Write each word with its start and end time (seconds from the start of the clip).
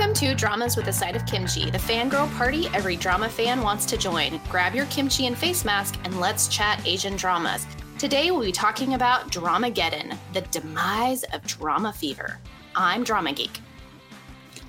Welcome 0.00 0.16
to 0.28 0.34
Dramas 0.34 0.78
with 0.78 0.88
a 0.88 0.92
Side 0.94 1.14
of 1.14 1.26
Kimchi, 1.26 1.70
the 1.70 1.76
fangirl 1.76 2.34
party 2.38 2.68
every 2.68 2.96
drama 2.96 3.28
fan 3.28 3.60
wants 3.60 3.84
to 3.84 3.98
join. 3.98 4.40
Grab 4.48 4.74
your 4.74 4.86
kimchi 4.86 5.26
and 5.26 5.36
face 5.36 5.62
mask 5.62 6.00
and 6.04 6.18
let's 6.18 6.48
chat 6.48 6.80
Asian 6.86 7.16
dramas. 7.16 7.66
Today 7.98 8.30
we'll 8.30 8.40
be 8.40 8.50
talking 8.50 8.94
about 8.94 9.30
Dramageddon, 9.30 10.16
the 10.32 10.40
demise 10.40 11.24
of 11.34 11.46
drama 11.46 11.92
fever. 11.92 12.38
I'm 12.74 13.04
Drama 13.04 13.34
Geek. 13.34 13.60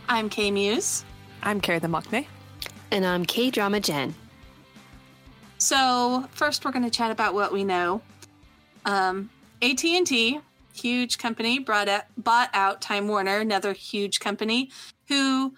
I'm 0.09 0.27
K 0.27 0.52
Muse. 0.52 1.05
I'm 1.43 1.61
Carrie 1.61 1.79
the 1.79 1.88
Mockney. 1.88 2.27
And 2.91 3.05
I'm 3.05 3.23
K 3.23 3.50
Drama 3.52 3.79
Jen. 3.79 4.13
So 5.59 6.27
first, 6.32 6.66
we're 6.66 6.71
going 6.71 6.84
to 6.84 6.91
chat 6.91 7.09
about 7.09 7.34
what 7.34 7.54
we 7.54 7.63
know. 7.63 8.02
Um, 8.84 9.29
AT 9.61 9.82
and 9.86 10.05
T, 10.05 10.41
huge 10.82 11.18
company, 11.18 11.59
brought 11.59 11.88
out, 11.88 12.04
bought 12.18 12.50
out 12.54 12.81
Time 12.81 13.07
Warner, 13.07 13.38
another 13.38 13.73
huge 13.73 14.20
company, 14.20 14.72
who 15.08 15.53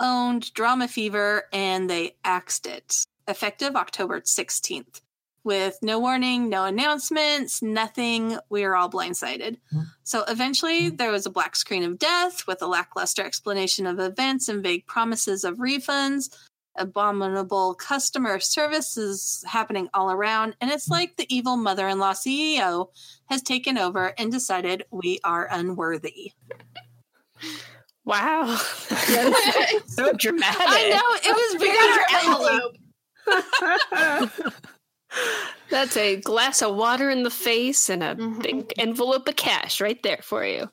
owned 0.00 0.52
Drama 0.54 0.88
Fever, 0.88 1.44
and 1.52 1.88
they 1.88 2.16
axed 2.24 2.66
it 2.66 3.04
effective 3.26 3.76
October 3.76 4.20
16th. 4.20 5.02
With 5.44 5.78
no 5.82 5.98
warning, 5.98 6.48
no 6.48 6.64
announcements, 6.64 7.62
nothing, 7.62 8.36
we 8.50 8.62
were 8.62 8.76
all 8.76 8.90
blindsided. 8.90 9.56
Hmm. 9.70 9.82
So 10.02 10.24
eventually, 10.28 10.88
hmm. 10.88 10.96
there 10.96 11.12
was 11.12 11.26
a 11.26 11.30
black 11.30 11.56
screen 11.56 11.84
of 11.84 11.98
death 11.98 12.46
with 12.46 12.60
a 12.60 12.66
lackluster 12.66 13.22
explanation 13.22 13.86
of 13.86 13.98
events 13.98 14.48
and 14.48 14.62
vague 14.62 14.86
promises 14.86 15.44
of 15.44 15.58
refunds 15.58 16.36
abominable 16.78 17.74
customer 17.74 18.40
service 18.40 18.96
is 18.96 19.44
happening 19.46 19.88
all 19.92 20.10
around. 20.10 20.56
And 20.60 20.70
it's 20.70 20.88
like 20.88 21.16
the 21.16 21.26
evil 21.34 21.56
mother 21.56 21.88
in 21.88 21.98
law 21.98 22.12
CEO 22.12 22.88
has 23.26 23.42
taken 23.42 23.76
over 23.78 24.14
and 24.18 24.32
decided 24.32 24.84
we 24.90 25.20
are 25.24 25.48
unworthy. 25.50 26.32
Wow. 28.04 28.46
so 29.86 30.12
dramatic. 30.14 30.60
I 30.60 30.88
know, 30.90 31.14
it 31.28 31.34
was 31.36 31.54
very 31.60 31.88
dramatic. 34.32 34.52
That's 35.70 35.96
a 35.96 36.16
glass 36.16 36.62
of 36.62 36.76
water 36.76 37.10
in 37.10 37.22
the 37.22 37.30
face 37.30 37.88
and 37.90 38.02
a 38.02 38.14
mm-hmm. 38.14 38.40
big 38.40 38.72
envelope 38.78 39.28
of 39.28 39.36
cash 39.36 39.80
right 39.80 40.02
there 40.02 40.20
for 40.22 40.44
you. 40.44 40.70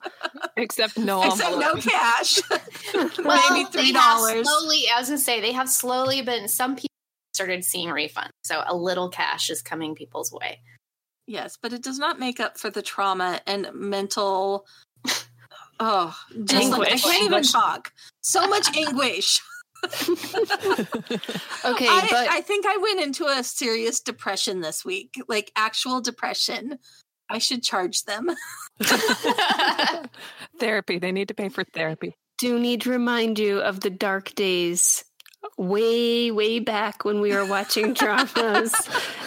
Except 0.55 0.97
no 0.97 1.23
Except 1.23 1.57
no 1.57 1.73
cash. 1.75 2.39
well, 3.19 3.51
Maybe 3.51 3.69
three 3.71 3.91
dollars. 3.91 4.47
Slowly, 4.47 4.83
as 4.93 5.11
I 5.11 5.15
say, 5.17 5.41
they 5.41 5.51
have 5.51 5.69
slowly 5.69 6.21
been 6.21 6.47
some 6.47 6.75
people 6.75 6.89
started 7.33 7.65
seeing 7.65 7.89
refunds. 7.89 8.29
So 8.43 8.63
a 8.65 8.75
little 8.75 9.09
cash 9.09 9.49
is 9.49 9.61
coming 9.61 9.95
people's 9.95 10.31
way. 10.31 10.61
Yes, 11.27 11.57
but 11.61 11.73
it 11.73 11.83
does 11.83 11.99
not 11.99 12.19
make 12.19 12.39
up 12.39 12.57
for 12.57 12.69
the 12.69 12.81
trauma 12.81 13.41
and 13.45 13.69
mental 13.73 14.65
oh 15.79 16.15
just 16.43 16.71
like, 16.71 16.93
I 16.93 16.97
can't 16.97 17.23
even 17.23 17.43
talk. 17.43 17.91
So 18.21 18.47
much 18.47 18.75
anguish. 18.75 19.41
okay, 21.65 21.87
I, 21.87 22.07
but 22.09 22.29
I 22.29 22.41
think 22.41 22.65
I 22.65 22.77
went 22.77 23.01
into 23.01 23.25
a 23.25 23.43
serious 23.43 23.99
depression 23.99 24.61
this 24.61 24.83
week, 24.83 25.21
like 25.27 25.51
actual 25.55 26.01
depression. 26.01 26.79
I 27.29 27.39
should 27.39 27.63
charge 27.63 28.03
them. 28.03 28.29
therapy. 30.59 30.99
They 30.99 31.11
need 31.11 31.27
to 31.29 31.33
pay 31.33 31.49
for 31.49 31.63
therapy. 31.63 32.15
Do 32.37 32.59
need 32.59 32.81
to 32.81 32.91
remind 32.91 33.39
you 33.39 33.59
of 33.59 33.79
the 33.79 33.89
dark 33.89 34.35
days 34.35 35.03
way, 35.57 36.31
way 36.31 36.59
back 36.59 37.05
when 37.05 37.21
we 37.21 37.33
were 37.33 37.45
watching 37.45 37.93
dramas. 37.93 38.73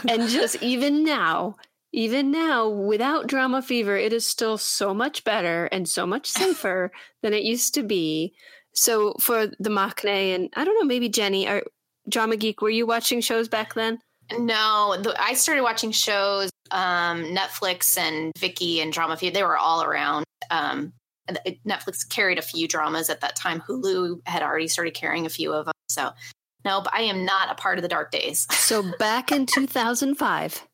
and 0.09 0.29
just 0.29 0.63
even 0.63 1.05
now, 1.05 1.57
even 1.93 2.31
now, 2.31 2.69
without 2.69 3.27
drama 3.27 3.63
fever, 3.63 3.97
it 3.97 4.13
is 4.13 4.27
still 4.27 4.59
so 4.59 4.93
much 4.93 5.25
better 5.25 5.67
and 5.67 5.89
so 5.89 6.07
much 6.07 6.27
safer 6.27 6.93
than 7.23 7.33
it 7.33 7.45
used 7.45 7.75
to 7.75 7.83
be. 7.83 8.35
So 8.79 9.15
for 9.21 9.49
the 9.59 9.71
Maknae 9.71 10.35
and 10.35 10.51
I 10.55 10.65
don't 10.65 10.75
know, 10.77 10.85
maybe 10.85 11.09
Jenny 11.09 11.49
or 11.49 11.65
Drama 12.09 12.37
Geek, 12.37 12.63
were 12.63 12.71
you 12.71 12.87
watching 12.87 13.21
shows 13.21 13.49
back 13.49 13.75
then? 13.75 13.99
No, 14.39 14.97
the, 15.01 15.21
I 15.21 15.35
started 15.35 15.63
watching 15.63 15.91
shows, 15.91 16.51
um, 16.71 17.25
Netflix 17.25 17.99
and 17.99 18.33
Viki 18.39 18.81
and 18.81 18.93
Drama 18.93 19.17
Fever. 19.17 19.35
They 19.35 19.43
were 19.43 19.57
all 19.57 19.83
around. 19.83 20.25
Um, 20.51 20.93
Netflix 21.67 22.09
carried 22.09 22.39
a 22.39 22.43
few 22.43 22.69
dramas 22.69 23.11
at 23.11 23.21
that 23.21 23.37
time. 23.37 23.61
Hulu 23.61 24.21
had 24.27 24.43
already 24.43 24.69
started 24.69 24.95
carrying 24.95 25.27
a 25.27 25.31
few 25.31 25.53
of 25.53 25.67
them. 25.67 25.75
So, 25.89 26.11
no, 26.65 26.81
but 26.81 26.95
I 26.95 27.03
am 27.03 27.25
not 27.25 27.51
a 27.51 27.55
part 27.55 27.79
of 27.79 27.83
the 27.83 27.89
dark 27.89 28.11
days. 28.11 28.47
So 28.51 28.85
back 28.99 29.33
in 29.33 29.47
2005. 29.55 30.67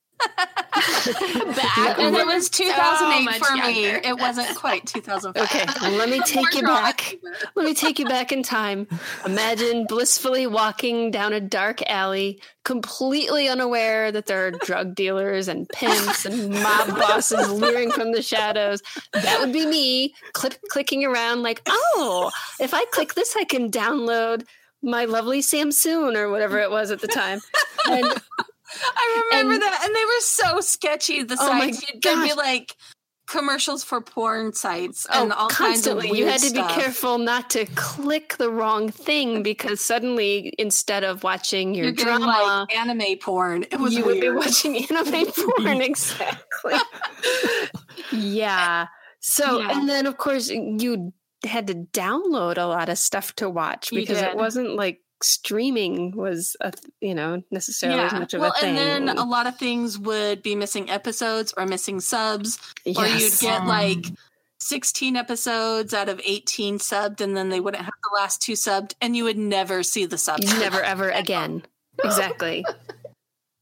Back 1.57 1.99
and 1.99 2.17
it 2.17 2.27
was 2.27 2.49
2008 2.49 3.35
so 3.35 3.45
for 3.45 3.57
younger. 3.57 3.73
me 3.73 3.87
it 3.87 4.19
wasn't 4.19 4.57
quite 4.57 4.87
2005 4.87 5.43
okay 5.43 5.65
well, 5.81 5.93
let 5.93 6.09
me 6.09 6.21
take 6.27 6.55
you 6.55 6.63
back. 6.63 7.17
Let 7.55 7.65
me 7.65 7.75
take 7.75 7.99
you 7.99 8.07
back 8.07 8.33
in 8.33 8.43
time. 8.43 8.87
Imagine 9.25 9.87
blissfully 9.87 10.47
walking 10.47 11.11
down 11.11 11.33
a 11.33 11.41
dark 11.41 11.83
alley 11.89 12.41
completely 12.65 13.49
unaware 13.49 14.11
that 14.11 14.27
there 14.27 14.47
are 14.47 14.51
drug 14.51 14.95
dealers 14.95 15.49
and 15.49 15.69
pimps 15.69 16.25
and 16.25 16.51
mob 16.51 16.89
bosses 16.99 17.51
leering 17.51 17.91
from 17.91 18.13
the 18.13 18.23
shadows. 18.23 18.83
That 19.13 19.41
would 19.41 19.53
be 19.53 19.67
me 19.67 20.15
click, 20.33 20.59
clicking 20.71 21.05
around 21.05 21.43
like 21.43 21.63
oh 21.67 22.31
if 22.61 22.73
i 22.75 22.85
click 22.87 23.15
this 23.15 23.37
i 23.37 23.45
can 23.45 23.71
download 23.71 24.45
my 24.85 25.07
lovely 25.07 25.41
samsung 25.41 26.17
or 26.17 26.31
whatever 26.31 26.59
it 26.59 26.71
was 26.71 26.91
at 26.91 27.01
the 27.01 27.09
time. 27.09 27.41
And 27.91 28.07
I 28.97 29.27
remember 29.31 29.55
and, 29.55 29.62
that, 29.62 29.83
and 29.85 29.95
they 29.95 30.05
were 30.05 30.21
so 30.21 30.61
sketchy. 30.61 31.23
The 31.23 31.37
oh 31.39 31.47
sites 31.47 31.85
they'd 31.93 32.01
be 32.01 32.35
like 32.35 32.77
commercials 33.27 33.83
for 33.83 34.01
porn 34.01 34.53
sites 34.53 35.07
oh, 35.11 35.23
and 35.23 35.33
oh, 35.33 35.37
all 35.37 35.49
constantly. 35.49 36.09
kinds 36.09 36.12
of 36.12 36.19
you 36.19 36.27
had 36.27 36.41
to 36.41 36.49
stuff. 36.49 36.69
be 36.69 36.83
careful 36.83 37.19
not 37.19 37.49
to 37.51 37.65
click 37.75 38.37
the 38.37 38.51
wrong 38.51 38.91
thing 38.91 39.43
because 39.53 39.81
suddenly 39.81 40.53
instead 40.59 41.05
of 41.05 41.25
watching 41.25 41.75
your 41.75 41.87
You're 41.87 41.95
drama 41.95 42.27
like 42.27 42.77
anime 42.77 43.19
porn 43.21 43.65
it 43.71 43.81
was 43.81 43.95
you 43.95 44.05
weird. 44.05 44.17
would 44.17 44.21
be 44.21 44.31
watching 44.31 44.77
anime 44.77 45.27
porn 45.57 45.81
exactly 45.81 46.75
yeah 48.13 48.87
so 49.21 49.61
yeah. 49.61 49.79
and 49.79 49.89
then 49.89 50.07
of 50.07 50.19
course 50.19 50.51
you 50.51 51.13
had 51.45 51.67
to 51.67 51.75
download 51.75 52.59
a 52.59 52.65
lot 52.65 52.89
of 52.89 52.99
stuff 52.99 53.34
to 53.37 53.49
watch 53.49 53.91
because 53.91 54.21
it 54.21 54.37
wasn't 54.37 54.75
like 54.77 55.01
streaming 55.25 56.17
was 56.17 56.57
a 56.61 56.73
you 57.01 57.15
know 57.15 57.43
necessarily 57.51 57.99
yeah. 57.99 58.07
as 58.07 58.12
much 58.12 58.35
of 58.35 58.41
well, 58.41 58.53
a 58.57 58.61
thing. 58.61 58.77
And 58.77 59.09
then 59.09 59.19
a 59.19 59.25
lot 59.25 59.47
of 59.47 59.57
things 59.57 59.99
would 59.99 60.43
be 60.43 60.55
missing 60.55 60.91
episodes 60.91 61.55
or 61.57 61.67
missing 61.67 62.01
subs, 62.01 62.59
yes. 62.85 62.99
or 62.99 63.07
you'd 63.07 63.41
get 63.41 63.63
um, 63.63 63.69
like 63.69 64.05
16 64.61 65.17
episodes 65.17 65.95
out 65.95 66.09
of 66.09 66.21
18 66.25 66.79
subbed, 66.79 67.21
and 67.21 67.37
then 67.37 67.49
they 67.49 67.61
wouldn't 67.61 67.84
have 67.84 67.95
the 68.03 68.17
last 68.17 68.43
two 68.43 68.53
subbed, 68.53 68.95
and 69.01 69.17
you 69.17 69.25
would 69.25 69.39
never 69.39 69.83
see 69.83 70.07
the 70.07 70.19
subs. 70.19 70.47
Never 70.59 70.83
ever 70.83 71.11
again. 71.11 71.65
exactly. 72.03 72.65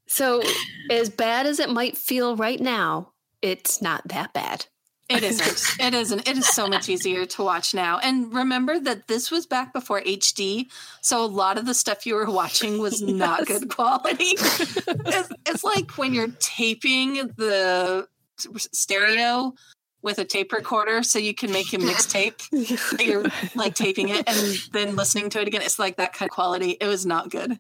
So 0.09 0.43
as 0.91 1.09
bad 1.09 1.47
as 1.47 1.59
it 1.59 1.71
might 1.71 1.97
feel 1.97 2.37
right 2.37 2.61
now, 2.61 3.13
it's 3.41 3.81
not 3.81 4.07
that 4.09 4.33
bad. 4.33 4.67
It 5.13 5.23
isn't. 5.23 5.85
It 5.85 5.95
isn't. 5.95 6.29
It 6.29 6.39
is 6.39 6.49
so 6.49 6.67
much 6.67 6.89
easier 6.89 7.27
to 7.27 7.43
watch 7.43 7.75
now. 7.75 7.99
And 7.99 8.33
remember 8.33 8.79
that 8.81 9.09
this 9.09 9.31
was 9.31 9.47
back 9.47 9.73
before 9.73 10.01
HD, 10.01 10.67
so 11.01 11.25
a 11.25 11.27
lot 11.27 11.59
of 11.59 11.67
the 11.67 11.75
stuff 11.75 12.07
you 12.07 12.15
were 12.15 12.31
watching 12.31 12.79
was 12.79 13.03
not 13.03 13.47
good 13.47 13.69
quality. 13.69 14.35
it's, 14.37 15.33
it's 15.47 15.65
like 15.65 15.99
when 15.99 16.15
you're 16.15 16.33
taping 16.39 17.15
the 17.37 18.09
stereo 18.57 19.55
with 20.03 20.19
a 20.19 20.25
tape 20.25 20.53
recorder 20.53 21.03
so 21.03 21.19
you 21.19 21.35
can 21.35 21.53
make 21.53 21.73
a 21.73 21.77
mixtape. 21.77 23.01
you're 23.07 23.25
like 23.55 23.75
taping 23.75 24.09
it 24.09 24.29
and 24.29 24.57
then 24.73 24.97
listening 24.97 25.31
to 25.31 25.41
it 25.41 25.47
again. 25.47 25.63
It's 25.63 25.79
like 25.79 25.97
that 25.97 26.13
kind 26.13 26.29
of 26.29 26.35
quality. 26.35 26.77
It 26.81 26.87
was 26.87 27.07
not 27.07 27.31
good. 27.31 27.59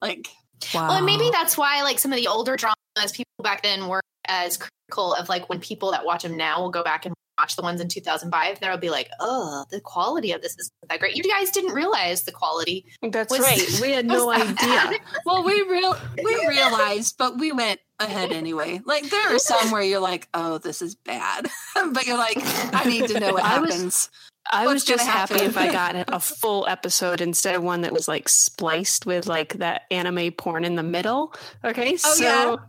Like 0.00 0.28
wow. 0.74 0.88
Well, 0.88 1.02
maybe 1.02 1.30
that's 1.30 1.58
why 1.58 1.82
like 1.82 1.98
some 1.98 2.12
of 2.12 2.18
the 2.18 2.28
older 2.28 2.56
dramas 2.56 3.12
people 3.12 3.42
back 3.42 3.62
then 3.62 3.88
were 3.88 4.00
as 4.28 4.58
critical 4.58 5.14
of 5.14 5.28
like 5.28 5.48
when 5.48 5.60
people 5.60 5.90
that 5.90 6.04
watch 6.04 6.22
them 6.22 6.36
now 6.36 6.60
will 6.60 6.70
go 6.70 6.82
back 6.82 7.06
and 7.06 7.14
watch 7.38 7.56
the 7.56 7.62
ones 7.62 7.80
in 7.80 7.88
2005 7.88 8.60
they'll 8.60 8.78
be 8.78 8.88
like 8.88 9.10
oh 9.20 9.64
the 9.70 9.80
quality 9.80 10.32
of 10.32 10.40
this 10.40 10.56
is 10.58 10.70
that 10.88 10.98
great. 11.00 11.16
You 11.16 11.22
guys 11.22 11.50
didn't 11.50 11.74
realize 11.74 12.22
the 12.22 12.32
quality 12.32 12.86
that's 13.02 13.30
was, 13.30 13.40
right. 13.40 13.80
We 13.82 13.90
had 13.92 14.06
no 14.06 14.30
idea. 14.32 14.98
well 15.26 15.44
we 15.44 15.60
real 15.62 15.96
we 16.22 16.46
realized 16.48 17.16
but 17.18 17.38
we 17.38 17.52
went 17.52 17.80
ahead 17.98 18.32
anyway. 18.32 18.80
Like 18.84 19.08
there 19.10 19.34
are 19.34 19.38
some 19.38 19.70
where 19.70 19.82
you're 19.82 20.00
like 20.00 20.28
oh 20.34 20.58
this 20.58 20.80
is 20.82 20.94
bad. 20.94 21.48
But 21.92 22.06
you're 22.06 22.16
like 22.16 22.38
i 22.74 22.84
need 22.84 23.06
to 23.08 23.20
know 23.20 23.34
what 23.34 23.42
happens 23.42 24.10
I 24.50 24.66
was, 24.66 24.70
I 24.70 24.72
was 24.74 24.84
just 24.84 25.06
happy 25.06 25.44
if 25.44 25.56
I 25.56 25.70
got 25.70 26.04
a 26.08 26.20
full 26.20 26.66
episode 26.68 27.20
instead 27.20 27.54
of 27.54 27.62
one 27.62 27.82
that 27.82 27.92
was 27.92 28.08
like 28.08 28.28
spliced 28.28 29.06
with 29.06 29.26
like 29.26 29.54
that 29.54 29.82
anime 29.90 30.32
porn 30.32 30.64
in 30.64 30.76
the 30.76 30.82
middle. 30.82 31.34
Okay, 31.64 31.94
oh, 31.94 31.96
so 31.96 32.60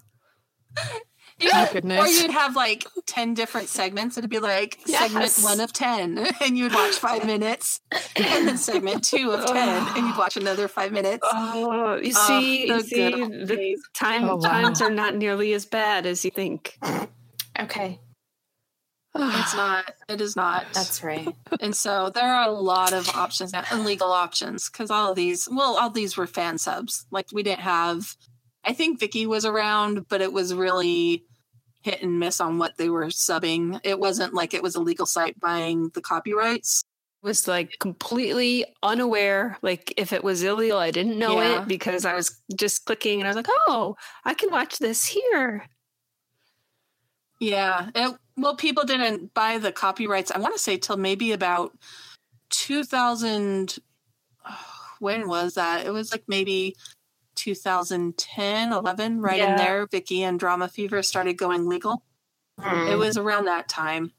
yeah. 0.75 0.94
Yeah. 1.39 1.69
Oh, 1.72 2.01
or 2.01 2.07
you'd 2.07 2.31
have 2.31 2.56
like 2.56 2.88
10 3.06 3.36
different 3.36 3.69
segments. 3.69 4.18
It'd 4.18 4.30
be 4.30 4.39
like 4.39 4.80
yes. 4.88 5.00
segment 5.00 5.38
one 5.44 5.60
of 5.60 5.72
10, 5.72 6.18
and 6.42 6.57
you'd 6.57 6.74
watch 6.74 6.95
five 6.95 7.25
minutes, 7.25 7.80
and 8.16 8.48
then 8.48 8.57
segment 8.57 9.04
two 9.04 9.31
of 9.31 9.45
10, 9.45 9.56
and 9.95 10.07
you'd 10.07 10.18
watch 10.18 10.36
another 10.36 10.68
five 10.68 10.92
minutes. 10.92 11.28
Oh, 11.31 12.00
you 12.01 12.13
oh, 12.16 12.28
see, 12.28 12.68
you 12.68 12.81
see 12.81 13.12
the 13.12 13.78
time, 13.94 14.24
oh, 14.25 14.38
wow. 14.38 14.50
times 14.50 14.81
are 14.81 14.89
not 14.89 15.16
nearly 15.16 15.54
as 15.54 15.66
bad 15.66 16.07
as 16.07 16.25
you 16.25 16.31
think. 16.31 16.80
Okay. 17.60 18.00
It's 19.19 19.56
not. 19.56 19.94
It 20.07 20.22
is 20.22 20.36
not. 20.36 20.66
That's 20.74 21.04
right. 21.04 21.28
and 21.60 21.75
so 21.75 22.12
there 22.13 22.31
are 22.31 22.48
a 22.48 22.51
lot 22.51 22.94
of 22.94 23.10
options 23.10 23.51
now, 23.51 23.63
and 23.72 23.84
legal 23.84 24.12
options, 24.12 24.69
because 24.69 24.92
all 24.92 25.12
of 25.12 25.16
these, 25.16 25.48
well, 25.51 25.78
all 25.80 25.89
these 25.89 26.18
were 26.18 26.28
fan 26.28 26.57
subs. 26.57 27.06
Like 27.12 27.28
we 27.31 27.44
didn't 27.44 27.62
have. 27.62 28.16
I 28.67 28.73
think 28.73 28.99
Viki 28.99 29.25
was 29.25 29.45
around, 29.45 30.07
but 30.09 30.21
it 30.21 30.33
was 30.33 30.53
really 30.53 31.23
hit 31.81 32.01
and 32.01 32.19
miss 32.19 32.41
on 32.41 32.57
what 32.59 32.77
they 32.77 32.89
were 32.89 33.05
subbing. 33.05 33.79
It 33.83 33.97
wasn't 33.99 34.33
like 34.33 34.53
it 34.53 34.61
was 34.61 34.75
a 34.75 34.81
legal 34.81 35.05
site 35.05 35.39
buying 35.39 35.89
the 35.93 36.01
copyrights. 36.01 36.83
was 37.23 37.47
like 37.47 37.79
completely 37.79 38.65
unaware. 38.83 39.57
Like 39.61 39.93
if 39.97 40.11
it 40.13 40.23
was 40.23 40.43
illegal, 40.43 40.77
I 40.79 40.91
didn't 40.91 41.17
know 41.17 41.39
Yeah. 41.41 41.61
it 41.61 41.67
because 41.67 42.05
I 42.05 42.13
was 42.13 42.37
just 42.55 42.85
clicking 42.85 43.19
and 43.19 43.27
I 43.27 43.29
was 43.29 43.37
like, 43.37 43.47
oh, 43.67 43.95
I 44.25 44.33
can 44.33 44.51
watch 44.51 44.77
this 44.79 45.05
here. 45.05 45.65
Yeah. 47.39 47.89
It, 47.95 48.15
well, 48.35 48.55
people 48.55 48.83
didn't 48.83 49.33
buy 49.33 49.57
the 49.57 49.71
copyrights, 49.71 50.31
I 50.31 50.39
want 50.39 50.55
to 50.55 50.59
say, 50.61 50.77
till 50.77 50.97
maybe 50.97 51.31
about 51.31 51.71
2000. 52.49 53.77
When 54.99 55.27
was 55.27 55.53
that? 55.55 55.85
It 55.85 55.91
was 55.91 56.11
like 56.11 56.23
maybe 56.27 56.75
2010, 57.38 58.74
11, 58.74 59.22
right 59.22 59.39
in 59.39 59.56
there. 59.56 59.88
Viki 59.88 60.22
and 60.22 60.39
Drama 60.39 60.68
Fever 60.68 61.01
started 61.01 61.38
going 61.38 61.68
legal. 61.68 62.04
Hmm. 62.60 62.88
It 62.88 62.98
was 62.98 63.18
around 63.18 63.45
that 63.45 63.69
time. 63.69 64.12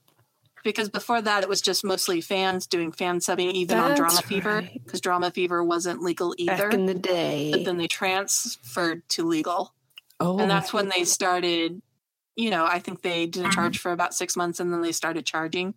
Because 0.65 0.89
before 0.89 1.23
that, 1.23 1.43
it 1.43 1.49
was 1.49 1.61
just 1.61 1.85
mostly 1.85 2.21
fans 2.21 2.67
doing 2.67 2.93
fan 2.93 3.21
subbing, 3.21 3.53
even 3.53 3.79
on 3.79 3.91
That's 3.91 4.01
Drama 4.01 4.23
Fever, 4.23 4.69
because 4.85 5.01
Drama 5.01 5.31
Fever 5.31 5.63
wasn't 5.63 6.03
legal 6.03 6.35
either. 6.37 6.57
Back 6.57 6.75
in 6.75 6.87
the 6.87 6.95
day. 6.95 7.51
But 7.53 7.65
then 7.65 7.79
they 7.79 7.87
transferred 7.87 9.09
to 9.11 9.25
legal 9.25 9.73
Oh, 10.21 10.39
and 10.39 10.51
that's 10.51 10.73
when 10.73 10.89
they 10.89 11.05
started 11.05 11.81
you 12.35 12.51
know 12.51 12.67
i 12.67 12.79
think 12.79 13.03
they 13.03 13.27
didn't 13.27 13.53
charge 13.53 13.79
for 13.79 13.93
about 13.93 14.15
six 14.15 14.37
months 14.37 14.59
and 14.59 14.73
then 14.73 14.81
they 14.81 14.93
started 14.93 15.25
charging 15.25 15.75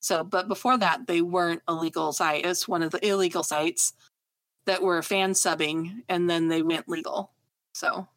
so 0.00 0.22
but 0.22 0.46
before 0.46 0.78
that 0.78 1.06
they 1.06 1.20
weren't 1.20 1.62
a 1.66 1.74
legal 1.74 2.12
site 2.12 2.46
it's 2.46 2.68
one 2.68 2.82
of 2.82 2.92
the 2.92 3.04
illegal 3.04 3.42
sites 3.42 3.92
that 4.66 4.82
were 4.82 5.02
fan 5.02 5.32
subbing 5.32 6.02
and 6.08 6.28
then 6.28 6.48
they 6.48 6.62
went 6.62 6.88
legal 6.88 7.30
so 7.72 8.08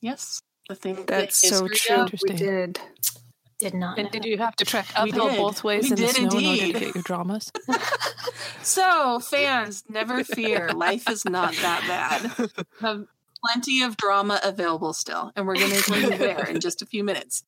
yes 0.00 0.40
the 0.68 0.74
thing 0.74 1.04
That's 1.06 1.36
so 1.36 1.66
history 1.66 1.94
true. 1.96 2.04
up. 2.04 2.10
We 2.22 2.34
did. 2.34 2.78
Did 3.58 3.74
not. 3.74 3.98
and 3.98 4.04
know. 4.06 4.10
did 4.10 4.24
you 4.24 4.38
have 4.38 4.54
to 4.56 4.64
trek 4.64 4.86
We 5.02 5.10
uphill 5.10 5.28
both 5.36 5.64
ways 5.64 5.84
We 5.84 5.90
in 5.90 5.94
the 5.96 6.06
did 6.06 6.14
snow 6.14 6.22
in 6.22 6.26
order 6.28 6.38
indeed. 6.62 6.72
to 6.74 6.78
get 6.80 6.94
your 6.94 7.02
dramas? 7.02 7.50
so 8.62 9.18
fans 9.20 9.84
never 9.88 10.22
fear 10.24 10.70
life 10.72 11.08
is 11.10 11.24
not 11.24 11.54
that 11.56 11.84
bad 11.88 12.50
have 12.80 13.06
plenty 13.44 13.82
of 13.82 13.96
drama 13.96 14.38
available 14.44 14.92
still 14.92 15.32
and 15.34 15.46
we're 15.46 15.56
going 15.56 15.72
to 15.72 15.90
bring 15.90 16.02
you 16.12 16.18
there 16.18 16.44
in 16.46 16.60
just 16.60 16.82
a 16.82 16.86
few 16.86 17.02
minutes 17.02 17.42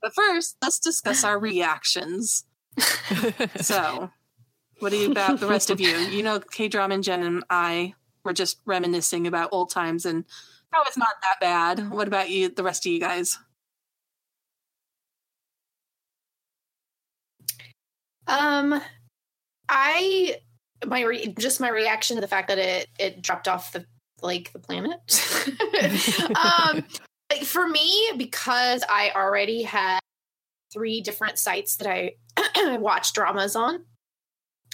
but 0.00 0.14
first 0.14 0.56
let's 0.62 0.78
discuss 0.78 1.24
our 1.24 1.38
reactions 1.38 2.44
So, 3.60 4.10
what 4.82 4.92
about 4.92 5.38
the 5.38 5.46
rest 5.46 5.70
of 5.70 5.80
you? 5.80 5.96
You 6.12 6.22
know, 6.22 6.40
K 6.40 6.68
Drama 6.68 6.94
and 6.94 7.04
Jen 7.04 7.22
and 7.22 7.44
I 7.48 7.94
were 8.24 8.32
just 8.32 8.58
reminiscing 8.66 9.26
about 9.26 9.50
old 9.52 9.70
times 9.70 10.04
and 10.04 10.24
how 10.72 10.82
it's 10.82 10.98
not 10.98 11.14
that 11.22 11.40
bad. 11.40 11.90
What 11.90 12.08
about 12.08 12.30
you, 12.30 12.48
the 12.48 12.64
rest 12.64 12.84
of 12.84 12.92
you 12.92 12.98
guys? 12.98 13.38
Um, 18.26 18.80
I 19.68 20.36
my 20.86 21.02
re- 21.02 21.34
just 21.38 21.60
my 21.60 21.68
reaction 21.68 22.16
to 22.16 22.20
the 22.20 22.28
fact 22.28 22.48
that 22.48 22.58
it 22.58 22.88
it 22.98 23.22
dropped 23.22 23.46
off 23.46 23.72
the 23.72 23.86
like 24.20 24.52
the 24.52 24.58
planet. 24.58 25.00
um, 26.36 26.84
like 27.30 27.44
for 27.44 27.66
me, 27.66 28.10
because 28.16 28.84
I 28.88 29.12
already 29.14 29.62
had 29.62 30.00
three 30.72 31.00
different 31.00 31.38
sites 31.38 31.76
that 31.76 31.88
I 31.88 32.14
watch 32.78 33.12
dramas 33.12 33.54
on. 33.56 33.84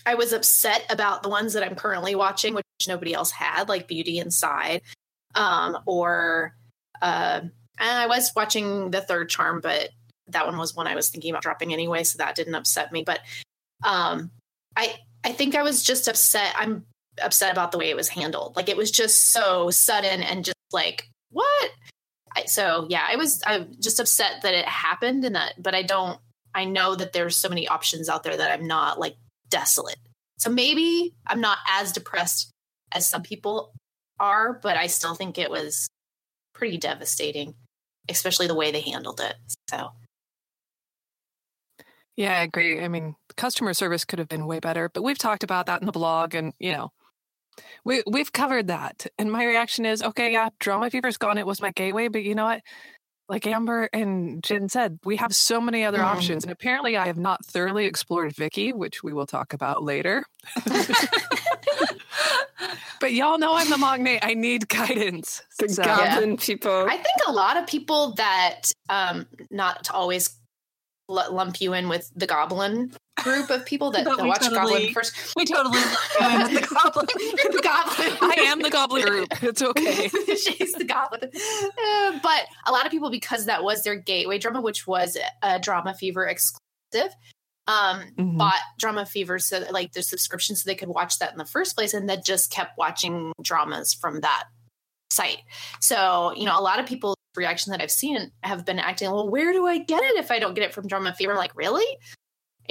I 0.07 0.15
was 0.15 0.33
upset 0.33 0.85
about 0.91 1.23
the 1.23 1.29
ones 1.29 1.53
that 1.53 1.63
I'm 1.63 1.75
currently 1.75 2.15
watching, 2.15 2.55
which 2.55 2.65
nobody 2.87 3.15
else 3.15 3.31
had, 3.31 3.69
like 3.69 3.89
Beauty 3.89 4.19
Inside, 4.19 4.83
um, 5.35 5.79
or 5.87 6.55
uh, 7.03 7.41
and 7.43 7.99
I 7.99 8.07
was 8.07 8.33
watching 8.35 8.91
The 8.91 9.01
Third 9.01 9.29
Charm, 9.29 9.61
but 9.61 9.91
that 10.29 10.47
one 10.47 10.59
was 10.59 10.75
one 10.75 10.87
I 10.87 10.95
was 10.95 11.09
thinking 11.09 11.31
about 11.31 11.43
dropping 11.43 11.73
anyway, 11.73 12.05
so 12.05 12.19
that 12.19 12.35
didn't 12.35 12.55
upset 12.55 12.93
me. 12.93 13.03
But 13.03 13.21
um, 13.85 14.31
I 14.77 14.97
I 15.25 15.33
think 15.33 15.55
I 15.55 15.63
was 15.63 15.83
just 15.83 16.09
upset. 16.09 16.55
I'm 16.57 16.85
upset 17.23 17.53
about 17.53 17.73
the 17.73 17.79
way 17.79 17.91
it 17.91 17.97
was 17.97 18.09
handled. 18.09 18.57
Like 18.57 18.69
it 18.69 18.77
was 18.77 18.91
just 18.91 19.33
so 19.33 19.71
sudden 19.71 20.23
and 20.23 20.45
just 20.45 20.57
like 20.73 21.09
what. 21.31 21.71
I, 22.37 22.45
so 22.45 22.87
yeah, 22.89 23.07
I 23.09 23.17
was 23.17 23.43
I'm 23.47 23.75
just 23.81 24.01
upset 24.01 24.43
that 24.43 24.55
it 24.55 24.67
happened 24.67 25.25
and 25.25 25.35
that, 25.35 25.55
but 25.63 25.75
I 25.75 25.83
don't. 25.83 26.19
I 26.55 26.65
know 26.65 26.95
that 26.95 27.13
there's 27.13 27.37
so 27.37 27.49
many 27.49 27.69
options 27.69 28.09
out 28.09 28.23
there 28.23 28.37
that 28.37 28.51
I'm 28.51 28.67
not 28.67 28.99
like 28.99 29.17
desolate. 29.51 29.99
So 30.39 30.51
maybe 30.51 31.15
I'm 31.27 31.41
not 31.41 31.59
as 31.69 31.93
depressed 31.93 32.51
as 32.93 33.09
some 33.09 33.23
people 33.23 33.73
are, 34.21 34.55
but 34.63 34.77
I 34.77 34.87
still 34.87 35.15
think 35.15 35.39
it 35.39 35.51
was 35.51 35.89
pretty 36.55 36.79
devastating, 36.79 37.55
especially 38.09 38.47
the 38.47 38.55
way 38.55 38.71
they 38.71 38.81
handled 38.81 39.21
it. 39.21 39.35
So 39.71 39.93
Yeah, 42.19 42.37
I 42.37 42.43
agree. 42.43 42.81
I 42.81 42.89
mean, 42.89 43.15
customer 43.37 43.73
service 43.73 44.05
could 44.05 44.19
have 44.19 44.29
been 44.29 44.47
way 44.47 44.59
better, 44.59 44.89
but 44.89 45.05
we've 45.05 45.17
talked 45.19 45.45
about 45.45 45.67
that 45.67 45.81
in 45.81 45.87
the 45.87 45.93
blog 45.93 46.35
and, 46.35 46.53
you 46.59 46.73
know, 46.73 46.91
we 47.85 48.03
we've 48.09 48.33
covered 48.33 48.67
that. 48.69 49.07
And 49.19 49.31
my 49.31 49.45
reaction 49.45 49.87
is, 49.87 50.03
okay, 50.03 50.33
yeah, 50.33 50.49
Drama 50.59 50.91
Fever's 50.91 51.17
gone. 51.17 51.39
It 51.39 51.47
was 51.47 51.63
my 51.63 51.71
gateway, 51.73 52.09
but 52.09 52.25
you 52.25 52.35
know 52.35 52.47
what? 52.47 52.63
Like 53.29 53.47
Amber 53.47 53.91
and 53.93 54.43
Jen 54.43 54.69
said, 54.71 54.99
we 55.05 55.17
have 55.17 55.35
so 55.35 55.61
many 55.61 55.85
other 55.85 55.99
Mhm. 55.99 56.05
options. 56.05 56.45
And 56.45 56.51
apparently 56.53 56.97
I 56.97 57.07
have 57.07 57.19
not 57.19 57.45
thoroughly 57.45 57.85
explored 57.85 58.33
Viki, 58.35 58.73
which 58.73 59.03
we 59.03 59.13
will 59.13 59.27
talk 59.27 59.53
about 59.53 59.83
later. 59.85 60.25
but 63.01 63.13
y'all 63.13 63.39
know 63.39 63.55
I'm 63.55 63.69
the 63.71 63.77
Maknae. 63.77 64.19
I 64.23 64.35
need 64.35 64.69
guidance. 64.69 65.43
The 65.59 65.69
So- 65.69 65.85
goblin 65.85 66.37
people. 66.39 66.87
I 66.89 66.97
think 66.97 67.17
a 67.27 67.33
lot 67.33 67.57
of 67.57 67.67
people 67.67 68.13
that 68.15 68.73
um 68.89 69.27
not 69.51 69.91
always 69.93 70.31
l- 71.09 71.33
lump 71.33 71.61
you 71.61 71.73
in 71.75 71.89
with 71.89 72.11
the 72.15 72.27
goblin 72.27 72.93
group 73.23 73.51
of 73.51 73.65
people 73.67 73.91
that, 73.91 74.05
that 74.17 74.25
watch 74.25 74.41
totally- 74.43 74.55
goblin 74.61 74.93
first. 74.93 75.35
We 75.37 75.45
totally 75.45 75.79
with 75.79 75.91
the 75.91 76.67
goblin. 76.85 77.07
the 77.07 77.61
goblin. 77.63 78.19
I 78.21 78.35
am 78.47 78.63
the 78.63 78.71
goblin 78.71 79.07
group. 79.07 79.29
It's 79.43 79.63
okay. 79.63 80.09
She's 80.37 80.73
the 80.75 80.85
goblin. 80.85 81.23
Uh, 81.25 82.19
but 82.23 82.43
a 82.67 82.73
lot 82.73 82.85
of 82.87 82.93
people, 82.93 83.11
because 83.11 83.47
that 83.47 83.63
was 83.65 83.83
their 83.83 83.97
gateway 83.97 84.39
drama, 84.39 84.61
which 84.61 84.87
was 84.87 85.17
a 85.43 85.59
Drama 85.59 85.95
Fever 85.95 86.27
exclusive, 86.27 87.13
um, 87.67 88.03
Mhm. 88.19 88.39
bought 88.39 88.61
Drama 88.79 89.05
Fever 89.05 89.39
so 89.39 89.61
that, 89.61 89.73
like 89.73 89.93
the 89.93 90.03
subscription 90.03 90.57
so 90.57 90.63
they 90.69 90.75
could 90.75 90.89
watch 90.89 91.19
that 91.19 91.33
in 91.33 91.39
the 91.39 91.45
first 91.45 91.75
place, 91.77 91.93
and 91.95 92.09
then 92.09 92.23
just 92.25 92.51
kept 92.51 92.79
watching 92.79 93.33
dramas 93.43 93.93
from 93.95 94.21
that 94.21 94.45
site. 95.11 95.39
So 95.81 96.33
you 96.37 96.45
know, 96.47 96.59
a 96.59 96.63
lot 96.63 96.79
of 96.81 96.87
people's 96.87 97.17
reaction 97.39 97.71
that 97.71 97.81
I've 97.81 97.91
seen 97.91 98.31
have 98.43 98.67
been 98.67 98.79
acting, 98.79 99.11
well, 99.11 99.29
where 99.29 99.53
do 99.53 99.67
I 99.67 99.79
get 99.79 100.03
it 100.03 100.17
if 100.17 100.31
I 100.31 100.39
don't 100.39 100.55
get 100.55 100.65
it 100.65 100.75
from 100.75 100.87
Drama 100.87 101.15
Fever? 101.15 101.33
I'm 101.33 101.39
like, 101.39 101.57
really? 101.57 101.85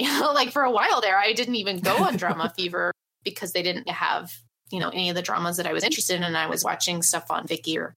You 0.00 0.06
know, 0.20 0.30
like 0.30 0.52
for 0.52 0.62
a 0.62 0.70
while 0.70 1.00
there, 1.00 1.18
I 1.18 1.32
didn't 1.32 1.56
even 1.56 1.80
go 1.80 2.04
on 2.04 2.16
Drama 2.16 2.52
Fever 2.56 2.92
because 3.24 3.52
they 3.52 3.64
didn't 3.64 3.88
have 3.88 4.30
you 4.70 4.80
know 4.80 4.90
any 4.90 5.08
of 5.08 5.16
the 5.16 5.22
dramas 5.22 5.56
that 5.56 5.66
I 5.66 5.72
was 5.72 5.82
interested 5.82 6.14
in, 6.14 6.22
and 6.22 6.36
I 6.36 6.46
was 6.46 6.62
watching 6.62 7.02
stuff 7.02 7.30
on 7.30 7.48
Viki 7.48 7.76
or 7.76 7.94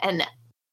and 0.00 0.24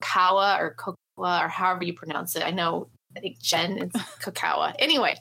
Kawa 0.01 0.57
or 0.59 0.75
Kokawa 0.75 1.45
or 1.45 1.47
however 1.47 1.83
you 1.83 1.93
pronounce 1.93 2.35
it. 2.35 2.43
I 2.43 2.51
know 2.51 2.89
I 3.15 3.19
think 3.19 3.39
Jen 3.39 3.77
is 3.79 3.91
Kokawa. 4.21 4.75
Anyway, 4.79 5.15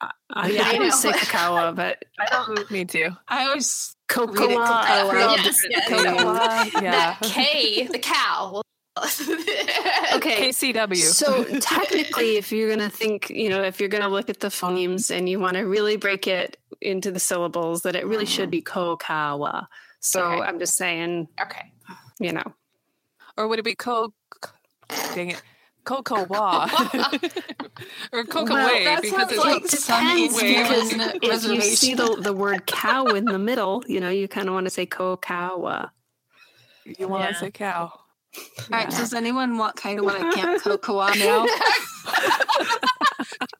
I, 0.00 0.48
Yeah, 0.50 0.62
I 0.66 0.70
I 0.74 0.78
know. 0.78 0.90
say 0.90 1.12
cacao, 1.12 1.72
but 1.74 2.02
I 2.18 2.26
don't 2.30 2.70
me 2.70 2.84
too. 2.84 3.10
I 3.28 3.46
always 3.46 3.94
cocoa. 4.08 4.46
Read 4.46 4.56
cocoa. 4.56 5.18
Yes, 5.36 5.58
yes. 5.68 5.90
Yeah. 6.82 6.90
that 6.90 7.18
K, 7.22 7.86
the 7.86 7.98
cow. 7.98 8.62
Okay. 10.14 10.48
KCW. 10.50 10.96
So 10.96 11.44
technically, 11.60 12.36
if 12.36 12.52
you're 12.52 12.68
gonna 12.68 12.90
think, 12.90 13.30
you 13.30 13.48
know, 13.48 13.62
if 13.62 13.80
you're 13.80 13.88
gonna 13.88 14.08
look 14.08 14.28
at 14.28 14.40
the 14.40 14.48
phonemes 14.48 15.10
and 15.14 15.28
you 15.28 15.38
want 15.40 15.54
to 15.54 15.62
really 15.62 15.96
break 15.96 16.26
it 16.26 16.56
into 16.80 17.10
the 17.10 17.20
syllables, 17.20 17.82
that 17.82 17.96
it 17.96 18.06
really 18.06 18.26
should 18.26 18.50
be 18.50 18.60
kokawa. 18.62 19.66
So 20.00 20.24
Okay. 20.24 20.42
I'm 20.42 20.58
just 20.58 20.76
saying, 20.76 21.28
okay. 21.40 21.72
you 22.18 22.32
know, 22.32 22.54
or 23.36 23.48
would 23.48 23.58
it 23.58 23.64
be 23.64 23.74
Coke? 23.74 24.14
Dang 25.14 25.30
it. 25.30 25.42
Cocoa 25.90 26.22
Wa. 26.26 26.68
or 28.12 28.22
Cocoa 28.24 28.52
Well, 28.54 28.72
Way 28.72 28.84
that 28.84 29.02
because 29.02 29.16
sounds 29.18 29.32
it's 29.32 29.44
like 29.44 29.62
like 29.62 29.66
some 29.70 30.04
depends 30.06 30.40
Indian 30.40 31.10
because 31.20 31.44
if 31.46 31.52
you 31.52 31.60
see 31.62 31.94
the, 31.94 32.16
the 32.20 32.32
word 32.32 32.64
cow 32.66 33.06
in 33.06 33.24
the 33.24 33.40
middle, 33.40 33.82
you 33.88 33.98
know, 33.98 34.08
you 34.08 34.28
kind 34.28 34.46
of 34.46 34.54
want 34.54 34.66
to 34.66 34.70
say 34.70 34.86
kokawa. 34.86 35.90
you 36.84 37.08
want 37.08 37.24
to 37.24 37.30
Yeah. 37.32 37.40
say 37.40 37.50
cow. 37.50 37.92
All 37.92 38.00
right, 38.70 38.88
does 38.88 39.12
anyone 39.12 39.58
want 39.58 39.74
kind 39.74 39.98
of 39.98 40.04
want 40.04 40.20
to 40.20 40.30
camp 40.40 40.62
cocoa 40.62 41.08
now? 41.14 41.44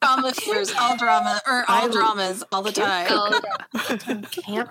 drama 0.00 0.32
fears, 0.32 0.72
all 0.80 0.96
drama 0.96 1.40
or 1.48 1.64
all 1.68 1.86
I- 1.86 1.88
dramas 1.90 2.44
all 2.52 2.62
the 2.62 2.70
time. 2.70 4.22
Camp. 4.30 4.70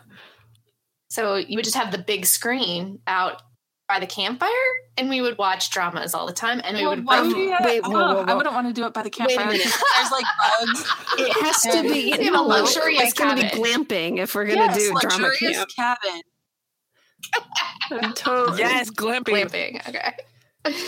So 1.09 1.35
you 1.35 1.57
would 1.57 1.65
just 1.65 1.75
have 1.75 1.91
the 1.91 1.97
big 1.97 2.25
screen 2.25 2.99
out 3.05 3.41
by 3.89 3.99
the 3.99 4.05
campfire 4.07 4.49
and 4.97 5.09
we 5.09 5.19
would 5.21 5.37
watch 5.39 5.71
dramas 5.71 6.13
all 6.13 6.25
the 6.27 6.31
time 6.33 6.61
and 6.63 6.77
we 6.77 6.83
Well, 6.83 6.91
would 6.95 7.05
why 7.05 7.21
both 7.21 7.27
would 7.33 7.37
you- 7.37 7.55
wait, 7.61 7.81
oh, 7.83 7.89
whoa, 7.89 8.13
whoa, 8.15 8.25
I 8.27 8.33
wouldn't 8.35 8.53
want 8.55 8.67
to 8.67 8.73
do 8.73 8.85
it 8.85 8.93
by 8.93 9.01
the 9.01 9.09
campfire. 9.09 9.47
There's 9.51 10.11
like 10.11 10.25
bugs. 10.59 10.85
It 11.17 11.43
has 11.43 11.61
to 11.63 11.81
be. 11.81 12.15
We 12.17 12.25
have 12.25 12.35
a 12.35 12.41
luxurious 12.41 13.01
It's 13.03 13.13
going 13.13 13.35
to 13.35 13.41
be 13.41 13.49
glamping 13.49 14.19
if 14.19 14.35
we're 14.35 14.45
going 14.45 14.59
to 14.59 14.65
Yes, 14.65 14.77
do 14.77 14.93
drama 15.01 15.23
luxurious 15.27 15.65
camp. 15.75 15.99
cabin. 16.01 16.21
Totally. 18.15 18.59
yes, 18.59 18.89
glamping. 18.95 19.49
glamping. 19.49 19.89
Okay. 19.89 20.13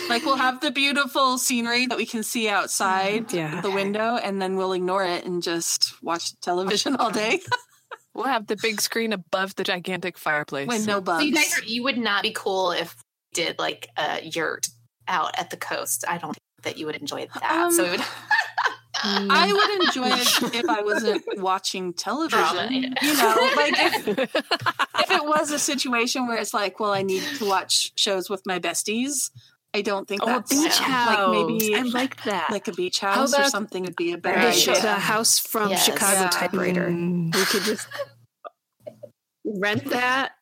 Like 0.08 0.24
we'll 0.24 0.36
have 0.36 0.60
the 0.60 0.70
beautiful 0.70 1.38
scenery 1.38 1.86
that 1.86 1.96
we 1.98 2.06
can 2.06 2.22
see 2.22 2.48
outside 2.48 3.32
Yeah. 3.32 3.60
the 3.62 3.70
window, 3.70 4.16
and 4.16 4.40
then 4.40 4.56
we'll 4.56 4.72
ignore 4.74 5.04
it 5.04 5.24
and 5.24 5.42
just 5.42 6.00
watch 6.02 6.38
television 6.40 6.94
all 6.96 7.10
day 7.10 7.40
We'll 8.14 8.26
have 8.26 8.46
the 8.46 8.56
big 8.56 8.80
screen 8.80 9.12
above 9.12 9.54
the 9.56 9.64
gigantic 9.64 10.18
fireplace. 10.18 10.68
with 10.68 10.86
no 10.86 10.94
So 10.96 11.00
bugs. 11.00 11.24
you 11.24 11.32
guys, 11.34 11.58
are, 11.58 11.64
you 11.64 11.82
would 11.84 11.98
not 11.98 12.22
be 12.22 12.32
cool 12.32 12.72
if 12.72 12.94
we 13.34 13.42
did 13.44 13.58
like 13.58 13.88
a 13.96 14.22
yurt 14.22 14.68
out 15.08 15.38
at 15.38 15.50
the 15.50 15.56
coast. 15.56 16.04
I 16.06 16.18
don't 16.18 16.32
think 16.34 16.38
that 16.62 16.78
you 16.78 16.86
would 16.86 16.96
enjoy 16.96 17.26
that. 17.26 17.72
so 17.72 17.84
Um, 17.84 17.90
we 17.90 17.90
would. 17.96 18.06
I 19.04 19.52
would 19.52 19.86
enjoy 19.86 20.08
it 20.14 20.54
if 20.54 20.68
I 20.68 20.82
wasn't 20.82 21.24
watching 21.40 21.92
television. 21.92 22.38
Drama, 22.38 22.68
yeah. 22.70 22.94
You 23.02 23.16
know, 23.16 23.50
like 23.56 23.74
if, 23.76 24.08
if 24.18 25.10
it 25.10 25.24
was 25.24 25.50
a 25.50 25.58
situation 25.58 26.26
where 26.28 26.36
it's 26.36 26.54
like, 26.54 26.78
well, 26.78 26.92
I 26.92 27.02
need 27.02 27.22
to 27.38 27.46
watch 27.46 27.92
shows 27.96 28.30
with 28.30 28.42
my 28.46 28.58
besties. 28.60 29.30
I 29.74 29.80
don't 29.82 30.06
think 30.06 30.20
Oh, 30.24 30.36
a 30.36 30.40
beach 30.42 30.60
yeah. 30.62 30.70
house. 30.70 31.34
Like 31.34 31.46
maybe- 31.46 31.74
I 31.76 31.82
like 31.82 32.22
that. 32.24 32.50
like 32.50 32.68
a 32.68 32.72
beach 32.72 33.00
house 33.00 33.32
or 33.32 33.36
about 33.38 33.50
something 33.50 33.84
would 33.84 33.96
be 33.96 34.12
a 34.12 34.18
better 34.18 34.40
the, 34.40 34.46
Right. 34.48 34.54
sh- 34.54 34.68
idea. 34.68 34.82
the 34.82 34.94
house 34.94 35.38
from 35.38 35.70
Yes. 35.70 35.84
Chicago 35.84 36.20
Yeah. 36.22 36.28
typewriter. 36.28 36.88
Mm. 36.90 37.34
We 37.34 37.44
could 37.46 37.62
just 37.62 37.88
rent 39.44 39.86
that, 39.86 40.32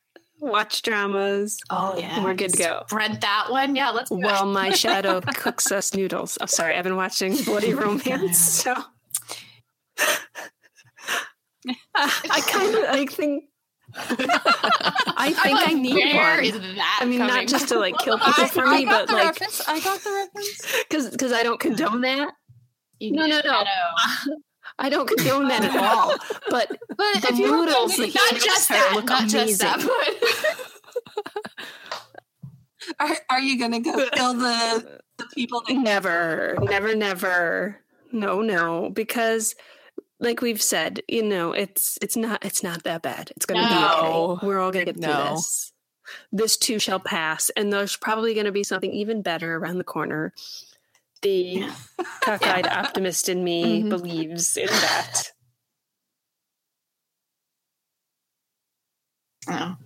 watch 0.41 0.83
dramas. 0.83 1.59
Oh 1.71 1.97
yeah, 1.97 2.25
We're 2.25 2.35
good 2.35 2.51
to 2.53 2.59
go. 2.59 2.83
Rent 2.91 3.21
that 3.21 3.47
one. 3.51 3.77
Yeah, 3.77 3.91
let's. 3.91 4.11
do 4.11 4.17
it. 4.19 4.25
While 4.25 4.47
my 4.47 4.71
shadow 4.71 5.21
cooks 5.37 5.71
us 5.71 5.95
noodles. 5.95 6.37
Oh, 6.41 6.47
sorry, 6.47 6.75
I've 6.77 6.85
been 6.85 6.97
watching 6.97 7.37
Bloody 7.45 7.73
Romance, 7.83 8.39
so 8.39 8.75
I 11.95 12.41
kind 12.49 12.75
of 12.75 12.85
I 12.85 13.07
think 13.07 13.45
I 13.97 15.33
think 15.43 15.59
I 15.69 15.73
need 15.75 15.95
Where 15.95 16.37
one. 16.37 16.45
is 16.45 16.53
that? 16.77 16.99
I 17.03 17.05
mean, 17.05 17.19
not 17.19 17.47
just 17.47 17.69
to 17.69 17.79
like 17.79 17.97
kill 17.99 18.19
people 18.19 18.45
I, 18.45 18.49
for 18.49 18.65
I 18.65 18.79
me, 18.79 18.85
got 18.85 19.07
but 19.07 19.09
the 19.09 19.15
like 19.15 19.25
reference. 19.27 19.69
I 19.69 19.81
got 19.81 20.01
the 20.01 20.11
reference. 20.11 20.75
because 20.89 21.11
because 21.11 21.33
I 21.33 21.43
don't 21.43 21.59
condone 21.61 22.01
that. 22.03 22.33
You 22.99 23.13
No, 23.13 23.25
need 23.25 23.31
no, 23.31 23.41
no. 23.45 23.65
I 24.79 24.89
don't 24.89 25.09
condone 25.09 25.49
that 25.49 25.65
at 25.65 25.77
all. 25.77 26.15
But 26.51 26.69
But 26.89 27.23
the 27.23 27.29
if 27.33 27.39
you 27.39 27.51
were 27.51 27.65
noodles 27.67 27.97
thinking- 27.97 28.13
that 28.15 28.21
Not 28.21 28.29
he 28.29 28.35
makes 28.35 28.45
just 28.45 28.69
that. 28.69 28.93
look 28.95 29.05
Not 29.07 29.29
just 29.29 29.63
amazing. 29.63 29.89
that. 29.89 30.55
but- 31.17 33.11
are, 33.11 33.17
are 33.31 33.41
you 33.41 33.59
going 33.59 33.73
to 33.73 33.81
go 33.81 34.09
kill 34.13 34.35
the 34.35 35.01
the 35.19 35.27
people 35.35 35.63
that 35.69 35.75
Never, 35.75 36.57
never, 36.63 36.95
never. 36.95 37.77
No, 38.13 38.41
no, 38.41 38.91
because 38.91 39.55
like 40.21 40.41
we've 40.43 40.63
said, 40.63 41.03
you 41.09 41.23
know, 41.23 41.53
it's 41.53 41.99
it's 42.03 42.17
not 42.17 42.45
it's 42.45 42.63
not 42.63 42.83
that 42.85 43.03
bad. 43.03 43.33
It's 43.37 43.47
going 43.47 43.61
to 43.63 43.69
No. 43.69 43.77
be 44.39 44.39
okay. 44.39 44.47
We're 44.47 44.59
all 44.61 44.71
going 44.71 44.87
to 44.87 44.93
get 44.93 45.03
through 45.03 45.15
this. 45.15 45.73
This 46.33 46.57
too 46.57 46.79
shall 46.79 47.01
pass, 47.01 47.51
and 47.57 47.73
there's 47.73 47.97
probably 47.97 48.35
going 48.35 48.47
to 48.47 48.53
be 48.53 48.65
something 48.65 48.93
even 48.93 49.23
better 49.23 49.57
around 49.57 49.79
the 49.79 49.85
corner. 49.85 50.33
The 51.23 51.65
cockeyed 52.23 52.67
optimist 52.67 53.29
in 53.29 53.45
me 53.45 53.83
Mhm. 53.83 53.89
believes 53.91 54.57
in 54.57 54.67
that. 54.67 55.33
Oh. 59.49 59.77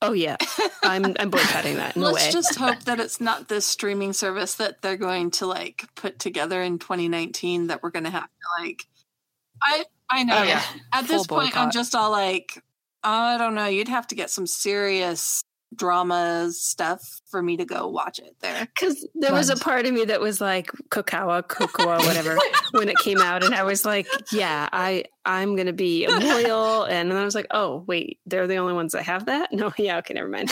Oh 0.00 0.12
yeah, 0.12 0.36
I'm 0.84 1.16
I'm 1.18 1.30
boycotting 1.30 1.76
that. 1.76 1.96
No 1.96 2.10
Let's 2.10 2.26
way. 2.26 2.32
just 2.32 2.54
hope 2.56 2.84
that 2.84 3.00
it's 3.00 3.20
not 3.20 3.48
this 3.48 3.66
streaming 3.66 4.12
service 4.12 4.54
that 4.54 4.80
they're 4.80 4.96
going 4.96 5.32
to 5.32 5.46
like 5.46 5.84
put 5.96 6.18
together 6.18 6.62
in 6.62 6.78
2019 6.78 7.66
that 7.66 7.82
we're 7.82 7.90
going 7.90 8.04
to 8.04 8.10
have 8.10 8.28
to 8.28 8.62
like. 8.62 8.86
I 9.60 9.84
I 10.10 10.24
know. 10.24 10.38
Oh, 10.38 10.42
yeah. 10.42 10.62
At 10.92 11.06
this 11.06 11.26
Full 11.26 11.38
point, 11.38 11.56
I'm 11.56 11.70
just 11.70 11.94
all 11.94 12.10
like, 12.10 12.62
I 13.02 13.36
don't 13.38 13.54
know. 13.54 13.66
You'd 13.66 13.88
have 13.88 14.06
to 14.08 14.14
get 14.14 14.30
some 14.30 14.46
serious 14.46 15.42
drama 15.74 16.50
stuff 16.52 17.20
for 17.30 17.42
me 17.42 17.56
to 17.56 17.64
go 17.64 17.88
watch 17.88 18.18
it 18.18 18.36
there. 18.40 18.66
Because 18.66 19.06
there 19.14 19.32
was 19.32 19.50
a 19.50 19.56
part 19.56 19.86
of 19.86 19.92
me 19.92 20.04
that 20.06 20.20
was 20.20 20.40
like 20.40 20.70
cocoa, 20.90 21.42
cocoa, 21.42 21.98
whatever, 21.98 22.38
when 22.72 22.88
it 22.88 22.96
came 22.98 23.18
out, 23.20 23.44
and 23.44 23.54
I 23.54 23.62
was 23.64 23.84
like, 23.84 24.06
"Yeah, 24.32 24.68
I 24.72 25.04
I'm 25.24 25.56
gonna 25.56 25.72
be 25.72 26.06
loyal." 26.06 26.84
And 26.88 27.10
then 27.10 27.18
I 27.18 27.24
was 27.24 27.34
like, 27.34 27.46
"Oh, 27.50 27.84
wait, 27.86 28.18
they're 28.26 28.46
the 28.46 28.56
only 28.56 28.72
ones 28.74 28.92
that 28.92 29.04
have 29.04 29.26
that." 29.26 29.52
No, 29.52 29.72
yeah, 29.78 29.98
okay, 29.98 30.14
never 30.14 30.28
mind. 30.28 30.50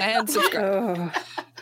and 0.00 0.28
subscribe. 0.28 0.64
oh, 0.64 1.12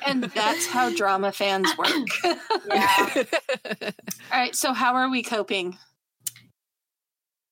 And 0.06 0.24
that's 0.24 0.66
how 0.66 0.90
drama 0.90 1.32
fans 1.32 1.68
work. 1.76 1.88
Yeah. 2.70 3.24
all 3.80 3.90
right. 4.30 4.54
So, 4.54 4.74
how 4.74 4.94
are 4.94 5.10
we 5.10 5.22
coping? 5.22 5.78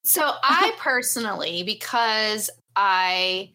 So 0.06 0.22
I 0.42 0.72
personally, 0.78 1.64
because 1.64 2.48
I 2.76 3.50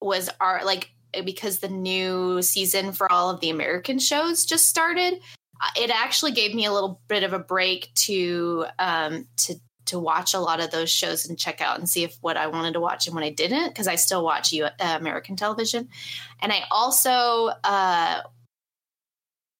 was 0.00 0.30
art 0.40 0.64
like 0.64 0.90
because 1.24 1.58
the 1.58 1.68
new 1.68 2.40
season 2.40 2.92
for 2.92 3.10
all 3.12 3.28
of 3.28 3.40
the 3.40 3.50
American 3.50 3.98
shows 3.98 4.46
just 4.46 4.66
started, 4.66 5.20
uh, 5.60 5.70
it 5.76 5.90
actually 5.90 6.32
gave 6.32 6.54
me 6.54 6.64
a 6.64 6.72
little 6.72 7.02
bit 7.08 7.22
of 7.22 7.34
a 7.34 7.38
break 7.38 7.92
to 8.06 8.64
um 8.78 9.26
to 9.36 9.56
to 9.90 9.98
watch 9.98 10.34
a 10.34 10.40
lot 10.40 10.60
of 10.60 10.70
those 10.70 10.90
shows 10.90 11.28
and 11.28 11.38
check 11.38 11.60
out 11.60 11.78
and 11.78 11.88
see 11.88 12.04
if 12.04 12.16
what 12.20 12.36
I 12.36 12.48
wanted 12.48 12.72
to 12.72 12.80
watch 12.80 13.06
and 13.06 13.14
what 13.14 13.24
I 13.24 13.30
didn't 13.30 13.68
because 13.68 13.86
I 13.86 13.96
still 13.96 14.24
watch 14.24 14.52
U- 14.52 14.64
uh, 14.64 14.96
American 14.98 15.36
television, 15.36 15.88
and 16.40 16.52
I 16.52 16.64
also 16.70 17.50
uh 17.62 18.22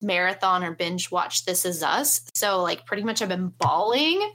marathon 0.02 0.64
or 0.64 0.72
binge 0.72 1.10
watch 1.10 1.44
This 1.44 1.66
Is 1.66 1.82
Us. 1.82 2.22
So 2.34 2.62
like 2.62 2.86
pretty 2.86 3.02
much 3.02 3.20
I've 3.20 3.28
been 3.28 3.48
bawling 3.48 4.32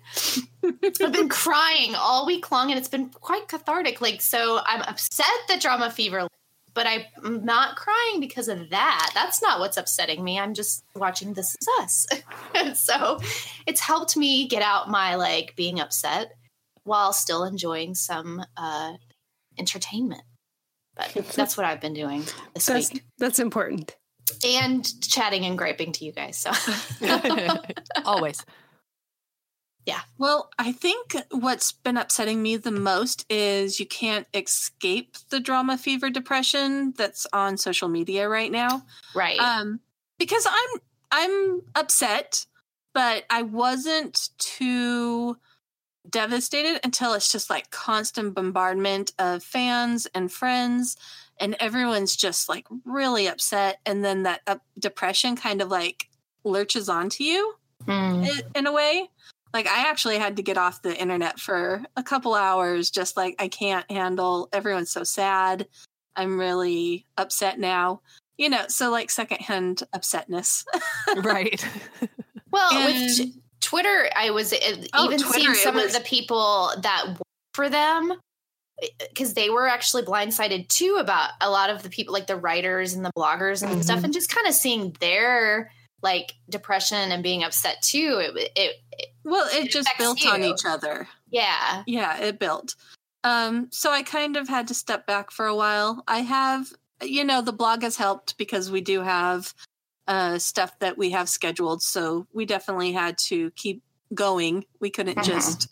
I've 1.01 1.11
been 1.11 1.29
crying 1.43 1.95
all 1.95 2.25
week 2.25 2.51
long 2.51 2.71
and 2.71 2.77
it's 2.77 2.87
been 2.87 3.09
quite 3.09 3.47
cathartic. 3.47 4.01
Like, 4.01 4.21
so 4.21 4.59
I'm 4.65 4.81
upset 4.81 5.25
that 5.47 5.61
drama 5.61 5.89
fever, 5.91 6.27
but 6.75 6.85
I'm 6.85 7.43
not 7.45 7.77
crying 7.77 8.19
because 8.19 8.49
of 8.49 8.69
that. 8.69 9.11
That's 9.15 9.41
not 9.41 9.59
what's 9.59 9.77
upsetting 9.77 10.23
me. 10.23 10.37
I'm 10.37 10.53
just 10.53 10.83
watching 10.93 11.33
This 11.33 11.55
Is 11.59 11.67
Us. 11.79 12.05
so 12.79 13.19
it's 13.65 13.79
helped 13.79 14.15
me 14.17 14.47
get 14.47 14.61
out 14.61 14.89
my 14.89 15.15
like 15.15 15.55
being 15.55 15.79
upset 15.79 16.33
while 16.83 17.13
still 17.13 17.45
enjoying 17.45 17.95
some 17.95 18.43
uh, 18.57 18.93
entertainment. 19.57 20.23
But 20.95 21.13
that's 21.35 21.57
what 21.57 21.65
I've 21.65 21.81
been 21.81 21.93
doing 21.93 22.23
this 22.53 22.65
that's 22.65 22.93
week 22.93 23.03
that's 23.17 23.39
important. 23.39 23.95
and 24.45 24.85
chatting 25.01 25.45
and 25.45 25.57
griping 25.57 25.93
to 25.93 26.05
you 26.05 26.11
guys. 26.11 26.37
So 26.37 26.51
Always. 28.05 28.45
Well, 30.17 30.49
I 30.57 30.71
think 30.71 31.15
what's 31.31 31.71
been 31.73 31.97
upsetting 31.97 32.41
me 32.41 32.57
the 32.57 32.71
most 32.71 33.25
is 33.29 33.79
you 33.79 33.85
can't 33.85 34.25
escape 34.33 35.17
the 35.29 35.39
drama 35.39 35.77
fever 35.77 36.09
depression 36.09 36.93
that's 36.97 37.27
on 37.33 37.57
social 37.57 37.87
media 37.89 38.27
right 38.29 38.51
now. 38.51 38.83
right. 39.13 39.39
Um 39.39 39.79
because 40.17 40.47
I'm 40.49 40.81
I'm 41.11 41.61
upset, 41.75 42.45
but 42.93 43.25
I 43.29 43.41
wasn't 43.43 44.29
too 44.37 45.37
devastated 46.09 46.79
until 46.83 47.13
it's 47.13 47.31
just 47.31 47.49
like 47.49 47.71
constant 47.71 48.33
bombardment 48.35 49.11
of 49.19 49.43
fans 49.43 50.07
and 50.13 50.31
friends 50.31 50.97
and 51.39 51.55
everyone's 51.59 52.15
just 52.15 52.47
like 52.47 52.67
really 52.85 53.27
upset 53.27 53.79
and 53.85 54.05
then 54.05 54.23
that 54.23 54.41
uh, 54.47 54.57
depression 54.79 55.35
kind 55.35 55.61
of 55.61 55.69
like 55.69 56.09
lurches 56.43 56.89
onto 56.89 57.23
you 57.23 57.55
Mm. 57.87 58.25
i- 58.25 58.43
in 58.57 58.65
a 58.67 58.71
way. 58.71 59.09
Like 59.55 59.67
I 59.67 59.89
actually 59.89 60.19
had 60.19 60.35
to 60.35 60.43
get 60.43 60.57
off 60.57 60.81
the 60.83 60.95
internet 60.95 61.39
for 61.39 61.81
a 61.95 62.03
couple 62.03 62.35
hours 62.35 62.89
just 62.91 63.15
like 63.17 63.35
I 63.39 63.47
can't 63.47 63.89
handle 63.89 64.49
everyone's 64.53 64.91
so 64.91 65.03
sad. 65.03 65.65
I'm 66.15 66.37
really 66.39 67.05
upset 67.17 67.57
now. 67.57 68.01
You 68.37 68.49
know, 68.49 68.65
so 68.67 68.91
like 68.91 69.09
secondhand 69.09 69.81
upsetness. 69.95 70.65
right. 71.23 71.65
Well, 72.51 72.69
And- 72.73 72.85
with 73.03 73.17
t- 73.17 73.33
Twitter, 73.61 74.09
I 74.15 74.29
was 74.31 74.53
uh, 74.53 74.57
Oh, 74.93 75.05
even 75.07 75.19
Twitter, 75.19 75.39
seeing 75.39 75.53
some 75.55 75.75
was- 75.75 75.87
of 75.87 75.93
the 75.93 76.07
people 76.07 76.71
that 76.81 77.05
work 77.09 77.21
for 77.53 77.67
them 77.69 78.13
because 79.09 79.33
they 79.33 79.49
were 79.49 79.67
actually 79.67 80.03
blindsided 80.03 80.67
too 80.69 80.97
about 80.99 81.31
a 81.41 81.49
lot 81.49 81.69
of 81.69 81.81
the 81.83 81.89
people, 81.89 82.13
like 82.13 82.27
the 82.27 82.35
writers 82.35 82.93
and 82.93 83.03
the 83.05 83.11
bloggers 83.17 83.61
and 83.63 83.83
stuff, 83.83 83.97
Mm-hmm. 83.97 84.05
and 84.05 84.13
just 84.13 84.33
kind 84.33 84.47
of 84.47 84.53
seeing 84.53 84.95
their 84.99 85.71
like 86.01 86.33
depression 86.49 87.11
and 87.11 87.23
being 87.23 87.43
upset 87.43 87.81
too. 87.81 88.21
It, 88.21 88.51
it, 88.55 88.75
it 88.91 89.07
well, 89.25 89.47
it 89.51 89.65
It 89.65 89.71
just 89.71 89.89
built 89.97 90.25
on 90.25 90.43
each 90.43 90.63
other. 90.65 91.07
yeah, 91.29 91.83
Yeah, 91.87 92.17
it 92.19 92.39
built. 92.39 92.75
Um, 93.23 93.67
so 93.71 93.91
I 93.91 94.03
kind 94.03 94.37
of 94.37 94.47
had 94.47 94.67
to 94.69 94.73
step 94.73 95.05
back 95.07 95.31
for 95.31 95.45
a 95.47 95.55
while. 95.55 96.03
I 96.07 96.19
have, 96.19 96.71
you 97.01 97.23
know, 97.23 97.41
the 97.41 97.51
blog 97.51 97.81
has 97.81 97.97
helped 97.97 98.37
because 98.37 98.69
we 98.71 98.81
do 98.81 99.01
have 99.01 99.53
uh, 100.07 100.37
stuff 100.37 100.77
that 100.79 100.97
we 100.97 101.09
have 101.09 101.27
scheduled. 101.27 101.81
So 101.81 102.27
we 102.31 102.45
definitely 102.45 102.91
had 102.93 103.17
to 103.29 103.49
keep 103.51 103.81
going. 104.13 104.65
We 104.79 104.91
couldn't 104.91 105.17
Mhm. 105.17 105.23
just 105.25 105.67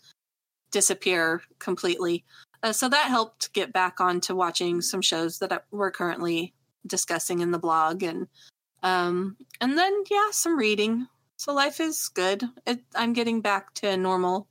disappear 0.72 1.42
completely. 1.60 2.24
Uh, 2.64 2.72
so 2.72 2.88
that 2.88 3.06
helped 3.06 3.52
get 3.52 3.72
back 3.72 4.00
onto 4.00 4.34
watching 4.34 4.80
some 4.80 5.00
shows 5.02 5.38
that 5.38 5.64
we're 5.70 5.92
currently 5.92 6.52
discussing 6.86 7.40
in 7.40 7.52
the 7.52 7.58
blog, 7.58 8.02
and 8.02 8.26
um, 8.82 9.36
and 9.60 9.78
then 9.78 10.02
yeah, 10.10 10.30
some 10.32 10.56
reading. 10.56 11.06
So 11.44 11.52
life 11.52 11.78
is 11.78 12.08
good. 12.08 12.42
It, 12.66 12.80
I'm 12.94 13.12
getting 13.12 13.42
back 13.42 13.74
to 13.74 13.88
a 13.88 13.98
normal, 13.98 14.48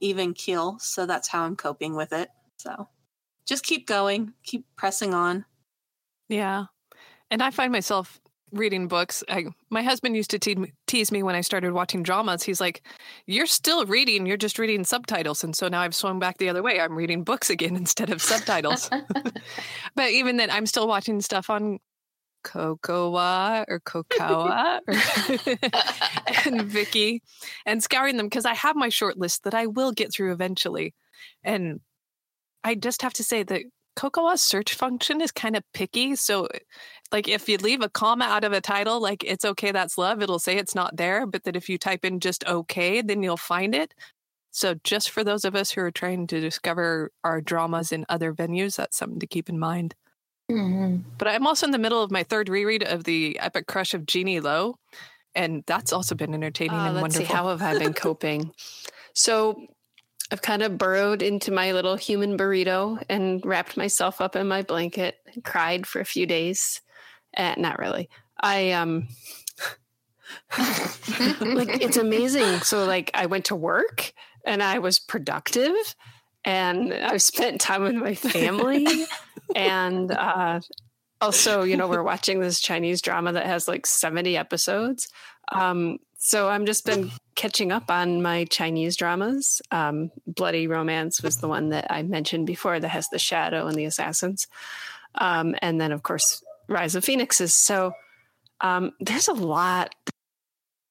even 0.00 0.34
keel. 0.34 0.76
So 0.78 1.06
that's 1.06 1.26
how 1.26 1.44
I'm 1.44 1.56
coping 1.56 1.94
with 1.94 2.12
it. 2.12 2.28
So 2.58 2.90
just 3.46 3.64
keep 3.64 3.86
going, 3.86 4.34
keep 4.42 4.66
pressing 4.76 5.14
on. 5.14 5.46
Yeah. 6.28 6.66
And 7.30 7.42
I 7.42 7.50
find 7.50 7.72
myself 7.72 8.20
reading 8.52 8.88
books. 8.88 9.24
I, 9.26 9.46
my 9.70 9.82
husband 9.82 10.16
used 10.16 10.32
to 10.32 10.38
te- 10.38 10.74
tease 10.86 11.10
me 11.10 11.22
when 11.22 11.34
I 11.34 11.40
started 11.40 11.72
watching 11.72 12.02
dramas. 12.02 12.42
He's 12.42 12.60
like, 12.60 12.86
You're 13.24 13.46
still 13.46 13.86
reading, 13.86 14.26
you're 14.26 14.36
just 14.36 14.58
reading 14.58 14.84
subtitles. 14.84 15.44
And 15.44 15.56
so 15.56 15.68
now 15.68 15.80
I've 15.80 15.94
swung 15.94 16.18
back 16.18 16.36
the 16.36 16.50
other 16.50 16.62
way. 16.62 16.78
I'm 16.78 16.94
reading 16.94 17.24
books 17.24 17.48
again 17.48 17.74
instead 17.74 18.10
of 18.10 18.20
subtitles. 18.20 18.90
but 19.94 20.10
even 20.10 20.36
then, 20.36 20.50
I'm 20.50 20.66
still 20.66 20.86
watching 20.86 21.22
stuff 21.22 21.48
on 21.48 21.78
Cocoa 22.44 23.64
or 23.66 23.80
Cocoa 23.80 24.46
and 24.86 26.60
Viki 26.70 27.20
and 27.66 27.82
scouring 27.82 28.16
them 28.16 28.26
because 28.26 28.44
I 28.44 28.54
have 28.54 28.76
my 28.76 28.88
short 28.88 29.18
list 29.18 29.42
that 29.44 29.54
I 29.54 29.66
will 29.66 29.92
get 29.92 30.12
through 30.12 30.32
eventually. 30.32 30.94
And 31.42 31.80
I 32.62 32.76
just 32.76 33.02
have 33.02 33.14
to 33.14 33.24
say 33.24 33.42
that 33.42 33.62
Cocoa's 33.96 34.42
search 34.42 34.74
function 34.74 35.20
is 35.20 35.30
kind 35.30 35.56
of 35.56 35.62
picky. 35.72 36.16
So, 36.16 36.48
like, 37.12 37.28
if 37.28 37.48
you 37.48 37.58
leave 37.58 37.82
a 37.82 37.88
comma 37.88 38.24
out 38.24 38.44
of 38.44 38.52
a 38.52 38.60
title, 38.60 39.00
like, 39.00 39.22
it's 39.24 39.44
okay, 39.44 39.70
that's 39.70 39.98
love, 39.98 40.20
it'll 40.20 40.38
say 40.38 40.56
it's 40.56 40.74
not 40.74 40.96
there. 40.96 41.26
But 41.26 41.44
that 41.44 41.56
if 41.56 41.68
you 41.68 41.78
type 41.78 42.04
in 42.04 42.20
just 42.20 42.44
okay, 42.46 43.02
then 43.02 43.22
you'll 43.22 43.36
find 43.36 43.74
it. 43.74 43.94
So, 44.50 44.74
just 44.84 45.10
for 45.10 45.22
those 45.22 45.44
of 45.44 45.54
us 45.54 45.70
who 45.70 45.80
are 45.82 45.90
trying 45.90 46.26
to 46.28 46.40
discover 46.40 47.10
our 47.22 47.40
dramas 47.40 47.92
in 47.92 48.04
other 48.08 48.32
venues, 48.32 48.76
that's 48.76 48.96
something 48.96 49.20
to 49.20 49.26
keep 49.26 49.48
in 49.48 49.58
mind. 49.58 49.94
Mhm. 50.50 51.02
But 51.18 51.28
I'm 51.28 51.46
also 51.46 51.66
in 51.66 51.72
the 51.72 51.78
middle 51.78 52.02
of 52.02 52.10
my 52.10 52.22
third 52.22 52.48
reread 52.48 52.82
of 52.82 53.04
the 53.04 53.38
Epic 53.40 53.66
Crush 53.66 53.94
of 53.94 54.04
Genie 54.06 54.40
Lo. 54.40 54.76
And 55.34 55.64
that's 55.66 55.92
also 55.92 56.14
been 56.14 56.32
entertaining 56.34 56.78
Uh, 56.78 56.84
and 56.86 56.94
let's 56.96 57.14
see, 57.16 57.20
wonderful. 57.22 57.36
how 57.36 57.48
have 57.48 57.62
I 57.62 57.78
been 57.78 57.92
coping? 57.94 58.52
so 59.14 59.66
I've 60.30 60.42
kind 60.42 60.62
of 60.62 60.78
burrowed 60.78 61.22
into 61.22 61.50
my 61.52 61.72
little 61.72 61.96
human 61.96 62.36
burrito 62.36 63.02
and 63.08 63.44
wrapped 63.44 63.76
myself 63.76 64.20
up 64.20 64.34
in 64.36 64.48
my 64.48 64.62
blanket 64.62 65.16
and 65.32 65.44
cried 65.44 65.86
for 65.86 66.00
a 66.00 66.04
few 66.04 66.26
days. 66.26 66.80
Uh, 67.36 67.54
not 67.58 67.78
really. 67.78 68.08
I 68.40 68.72
um 68.72 69.08
like 70.58 71.80
it's 71.82 71.96
amazing. 71.96 72.60
So 72.60 72.84
like 72.86 73.10
I 73.14 73.26
went 73.26 73.46
to 73.46 73.56
work 73.56 74.12
and 74.44 74.62
I 74.62 74.78
was 74.78 74.98
productive 74.98 75.74
and 76.44 76.92
I've 76.92 77.22
spent 77.22 77.60
time 77.60 77.82
with 77.82 77.94
my 77.94 78.14
family 78.14 79.06
and 79.56 80.10
uh 80.10 80.60
also, 81.20 81.62
you 81.62 81.76
know, 81.76 81.88
we're 81.88 82.02
watching 82.02 82.40
this 82.40 82.60
Chinese 82.60 83.00
drama 83.00 83.32
that 83.32 83.46
has 83.46 83.66
like 83.66 83.86
70 83.86 84.36
episodes. 84.36 85.08
Um 85.52 85.98
so 86.16 86.48
I'm 86.48 86.64
just 86.64 86.86
been 86.86 87.10
catching 87.34 87.70
up 87.70 87.90
on 87.90 88.22
my 88.22 88.44
Chinese 88.46 88.96
dramas. 88.96 89.62
Um 89.70 90.10
Bloody 90.26 90.66
Romance 90.66 91.22
was 91.22 91.38
the 91.38 91.48
one 91.48 91.70
that 91.70 91.86
I 91.90 92.02
mentioned 92.02 92.46
before 92.46 92.78
that 92.78 92.88
has 92.88 93.08
the 93.08 93.18
shadow 93.18 93.66
and 93.66 93.76
the 93.76 93.84
assassins. 93.86 94.46
Um 95.14 95.54
and 95.62 95.80
then 95.80 95.92
of 95.92 96.02
course 96.02 96.42
Rise 96.68 96.94
of 96.94 97.04
Phoenixes. 97.04 97.54
So 97.54 97.92
um 98.60 98.92
there's 99.00 99.28
a 99.28 99.34
lot 99.34 99.94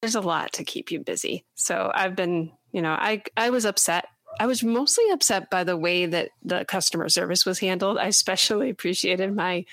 there's 0.01 0.15
a 0.15 0.22
lot 0.22 0.51
to 0.53 0.65
keep 0.65 0.91
you 0.91 1.00
busy. 1.00 1.45
So 1.55 1.89
I've 1.95 2.13
been, 2.13 2.51
you 2.74 2.81
know, 2.81 2.91
I 2.91 3.24
I 3.38 3.51
was 3.51 3.65
upset. 3.65 4.05
I 4.40 4.48
was 4.48 4.63
mostly 4.63 5.10
upset 5.12 5.50
by 5.50 5.63
the 5.63 5.78
way 5.78 6.06
that 6.06 6.30
the 6.44 6.66
customer 6.66 7.10
service 7.10 7.46
was 7.46 7.60
handled. 7.60 7.98
I 7.98 8.08
especially 8.08 8.70
appreciated 8.70 9.34
my 9.36 9.66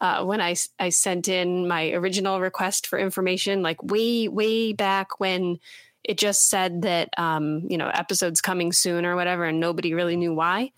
uh, 0.00 0.24
when 0.24 0.40
I 0.40 0.56
I 0.78 0.88
sent 0.90 1.28
in 1.28 1.68
my 1.68 1.92
original 1.92 2.40
request 2.40 2.86
for 2.86 2.98
information, 2.98 3.62
like 3.62 3.82
way 3.82 4.28
way 4.28 4.72
back 4.72 5.20
when 5.20 5.58
it 6.02 6.18
just 6.18 6.48
said 6.48 6.82
that 6.82 7.08
um, 7.16 7.66
you 7.68 7.78
know 7.78 7.90
episodes 7.92 8.40
coming 8.40 8.72
soon 8.72 9.06
or 9.06 9.16
whatever, 9.16 9.44
and 9.44 9.60
nobody 9.60 9.94
really 9.94 10.16
knew 10.16 10.34
why. 10.34 10.72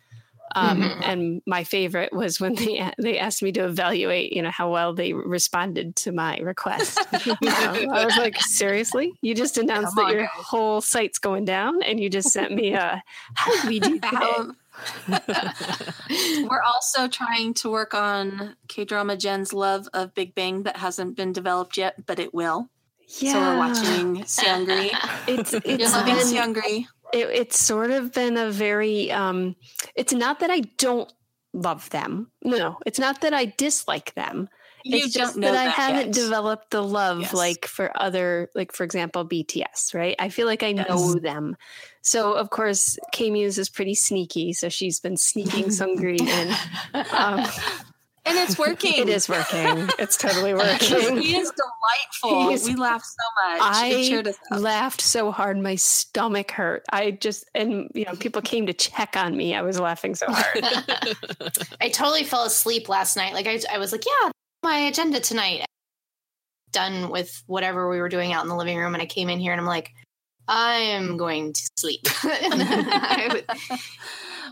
Um, 0.56 0.80
Mhm. 0.80 1.00
And 1.04 1.42
my 1.46 1.64
favorite 1.64 2.12
was 2.12 2.40
when 2.40 2.54
they 2.54 2.90
they 2.98 3.18
asked 3.18 3.42
me 3.42 3.52
to 3.52 3.64
evaluate, 3.66 4.32
you 4.32 4.40
know, 4.42 4.50
how 4.50 4.72
well 4.72 4.94
they 4.94 5.12
responded 5.12 5.94
to 5.96 6.12
my 6.12 6.38
request. 6.38 6.98
You 7.26 7.36
know, 7.42 7.92
I 7.92 8.04
was 8.06 8.16
like, 8.16 8.40
seriously, 8.40 9.12
you 9.20 9.34
just 9.34 9.58
announced 9.58 9.94
Come 9.94 10.04
that 10.06 10.10
on, 10.10 10.16
your 10.16 10.22
guys. 10.22 10.30
whole 10.46 10.80
site's 10.80 11.18
going 11.18 11.44
down, 11.44 11.82
and 11.82 12.00
you 12.00 12.08
just 12.08 12.30
sent 12.30 12.52
me 12.54 12.72
a 12.72 13.02
how 13.34 13.52
did 13.60 13.68
we 13.68 13.80
do 13.80 13.98
that? 14.00 14.14
Um, 14.38 14.56
we're 16.48 16.62
also 16.62 17.08
trying 17.08 17.54
to 17.54 17.70
work 17.70 17.94
on 17.94 18.56
K 18.68 18.84
drama 18.84 19.16
Jen's 19.16 19.52
love 19.52 19.88
of 19.92 20.14
Big 20.14 20.34
Bang 20.34 20.62
that 20.64 20.76
hasn't 20.78 21.16
been 21.16 21.32
developed 21.32 21.76
yet, 21.76 22.06
but 22.06 22.18
it 22.18 22.32
will. 22.34 22.68
Yeah. 23.20 23.32
So 23.32 23.40
we're 23.40 23.58
watching 23.58 24.22
Seungri. 24.24 24.90
It's 25.28 25.52
You're 25.52 25.62
it's 25.64 25.92
loving 25.92 26.16
Seungri. 26.16 26.86
It, 27.12 27.28
it's 27.30 27.58
sort 27.58 27.90
of 27.90 28.12
been 28.12 28.36
a 28.36 28.50
very 28.50 29.10
um 29.12 29.56
it's 29.94 30.12
not 30.12 30.40
that 30.40 30.50
i 30.50 30.60
don't 30.78 31.12
love 31.52 31.88
them 31.90 32.30
no 32.42 32.76
it's 32.84 32.98
not 32.98 33.20
that 33.22 33.32
i 33.32 33.46
dislike 33.56 34.12
them 34.14 34.48
You 34.84 34.98
it's 34.98 35.14
just 35.14 35.36
know 35.36 35.50
that 35.52 35.56
i 35.58 35.64
that 35.64 35.70
haven't 35.74 36.06
yet. 36.06 36.14
developed 36.14 36.70
the 36.70 36.82
love 36.82 37.20
Yes. 37.20 37.32
like 37.34 37.66
for 37.66 37.90
other 38.00 38.50
like 38.54 38.72
for 38.72 38.84
example 38.84 39.26
bts 39.26 39.94
right 39.94 40.14
i 40.18 40.28
feel 40.28 40.46
like 40.46 40.62
i 40.62 40.72
Yes. 40.72 40.88
know 40.88 41.14
them 41.18 41.56
so 42.02 42.34
of 42.34 42.50
course 42.50 42.98
k 43.12 43.30
muse 43.30 43.58
is 43.58 43.70
pretty 43.70 43.94
sneaky 43.94 44.52
so 44.52 44.68
she's 44.68 45.00
been 45.00 45.16
sneaking 45.16 45.66
Seungri 45.66 46.20
in 46.28 46.52
um, 47.16 47.42
and 48.26 48.36
it's 48.38 48.58
working. 48.58 48.94
it 48.96 49.08
is 49.08 49.28
working 49.28 49.88
it's 49.98 50.16
totally 50.16 50.52
working 50.54 51.18
he 51.22 51.36
is 51.36 51.52
delightful. 51.52 52.48
He's- 52.50 52.66
we 52.66 52.74
laughed 52.74 53.06
so 53.06 53.48
much. 53.48 53.60
I 53.62 53.90
cheered 54.08 54.26
us 54.28 54.36
up. 54.50 54.60
laughed 54.60 55.00
so 55.00 55.30
hard 55.30 55.58
my 55.58 55.76
stomach 55.76 56.50
hurt 56.50 56.82
i 56.92 57.12
just 57.12 57.44
and 57.54 57.88
you 57.94 58.04
know 58.04 58.14
people 58.16 58.42
came 58.42 58.66
to 58.66 58.72
check 58.72 59.16
on 59.16 59.36
me 59.36 59.54
i 59.54 59.62
was 59.62 59.78
laughing 59.78 60.14
so 60.14 60.26
hard 60.28 60.64
I 61.80 61.88
totally 61.90 62.24
fell 62.24 62.44
asleep 62.44 62.88
last 62.88 63.16
night. 63.16 63.32
Like 63.34 63.46
I, 63.46 63.60
I 63.72 63.78
was 63.78 63.92
like, 63.92 64.04
yeah, 64.04 64.30
my 64.62 64.78
agenda 64.78 65.20
tonight. 65.20 65.64
Done 66.72 67.10
with 67.10 67.42
whatever 67.46 67.88
we 67.88 68.00
were 68.00 68.08
doing 68.08 68.32
out 68.32 68.42
in 68.42 68.48
the 68.48 68.56
living 68.56 68.76
room, 68.76 68.94
and 68.94 69.02
I 69.02 69.06
came 69.06 69.28
in 69.28 69.38
here 69.38 69.52
and 69.52 69.60
I'm 69.60 69.66
like, 69.66 69.90
I 70.48 70.74
am 70.74 71.16
going 71.16 71.52
to 71.52 71.70
sleep. 71.78 72.00
I 72.22 73.28
would- 73.32 73.78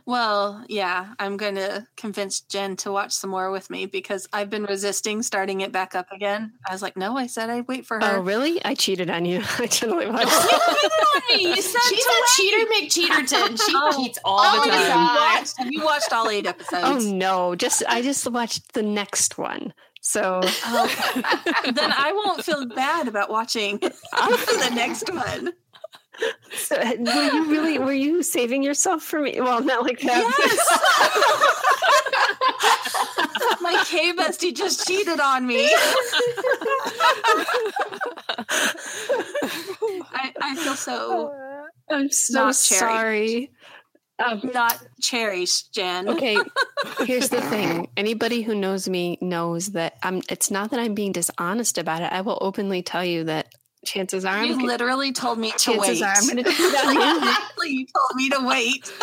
Well, 0.06 0.62
yeah, 0.68 1.14
I'm 1.18 1.38
going 1.38 1.54
to 1.54 1.86
convince 1.96 2.40
Jen 2.42 2.76
to 2.76 2.92
watch 2.92 3.12
some 3.12 3.30
more 3.30 3.50
with 3.50 3.70
me 3.70 3.86
because 3.86 4.28
I've 4.34 4.50
been 4.50 4.64
resisting 4.64 5.22
starting 5.22 5.62
it 5.62 5.72
back 5.72 5.94
up 5.94 6.12
again. 6.12 6.52
I 6.68 6.72
was 6.72 6.82
like, 6.82 6.94
no, 6.96 7.16
I 7.16 7.26
said 7.26 7.48
I'd 7.48 7.66
wait 7.68 7.86
for 7.86 8.02
oh, 8.02 8.06
her. 8.06 8.16
Oh, 8.18 8.20
really? 8.20 8.62
I 8.64 8.74
cheated 8.74 9.08
on 9.08 9.24
you. 9.24 9.38
I 9.58 9.66
totally 9.66 10.06
watched 10.06 10.26
You 10.30 10.50
it. 10.50 10.60
cheated 10.60 10.92
on 11.06 11.36
me. 11.38 11.56
You 11.56 11.62
said 11.62 11.80
She's 11.88 12.04
to 12.04 12.10
a 12.10 12.20
wait. 12.20 12.90
cheater 12.90 13.10
McCheaterton. 13.14 13.66
She 13.66 13.72
Oh. 13.76 13.92
cheats 14.04 14.18
all 14.26 14.40
Oh, 14.42 14.62
the 14.64 14.68
my 14.68 14.76
time. 14.76 15.44
God. 15.64 15.72
You 15.72 15.84
watched 15.84 16.12
all 16.12 16.28
eight 16.28 16.46
episodes. 16.46 16.84
Oh 16.84 16.98
no! 17.10 17.54
Just 17.54 17.82
I 17.88 18.02
just 18.02 18.30
watched 18.30 18.74
the 18.74 18.82
next 18.82 19.38
one. 19.38 19.72
So 20.02 20.40
Oh, 20.44 21.62
then 21.72 21.92
I 21.92 22.12
won't 22.12 22.44
feel 22.44 22.66
bad 22.66 23.08
about 23.08 23.30
watching 23.30 23.78
the 23.78 24.72
next 24.74 25.10
one. 25.12 25.54
So 26.54 26.76
were 26.76 27.32
you 27.32 27.50
really 27.50 27.78
were 27.78 27.92
you 27.92 28.22
saving 28.22 28.62
yourself 28.62 29.02
for 29.02 29.20
me? 29.20 29.40
Well, 29.40 29.62
not 29.62 29.82
like 29.82 30.00
that. 30.00 30.34
Yes. 30.38 30.78
My 33.60 33.82
K 33.86 34.12
bestie 34.14 34.54
just 34.54 34.86
cheated 34.86 35.20
on 35.20 35.46
me. 35.46 35.68
I, 40.12 40.32
I 40.40 40.54
feel 40.56 40.74
so 40.74 41.32
I'm 41.90 42.10
so 42.10 42.44
Not 42.44 42.54
cherry. 42.56 42.78
sorry. 42.78 43.50
Um, 44.24 44.48
not 44.54 44.80
cherished, 45.00 45.74
Jen. 45.74 46.08
okay, 46.08 46.36
here's 47.00 47.30
the 47.30 47.40
thing. 47.40 47.88
Anybody 47.96 48.42
who 48.42 48.54
knows 48.54 48.88
me 48.88 49.18
knows 49.20 49.72
that 49.72 49.94
I'm. 50.04 50.22
It's 50.28 50.52
not 50.52 50.70
that 50.70 50.78
I'm 50.78 50.94
being 50.94 51.10
dishonest 51.10 51.78
about 51.78 52.02
it. 52.02 52.12
I 52.12 52.20
will 52.20 52.38
openly 52.40 52.80
tell 52.80 53.04
you 53.04 53.24
that 53.24 53.48
chances 53.84 54.24
are 54.24 54.34
I'm. 54.36 54.46
You 54.46 54.54
gonna- 54.56 54.66
literally 54.66 55.12
told 55.12 55.38
me 55.38 55.52
to 55.52 55.58
chances 55.58 56.00
wait. 56.00 56.02
are 56.02 56.14
I'm 56.16 56.24
going 56.28 56.44
to 56.44 56.50
on 56.50 56.94
you. 56.94 57.16
exactly. 57.18 57.70
You 57.70 57.86
told 57.86 58.16
me 58.16 58.28
to 58.30 58.46
wait. 58.46 58.92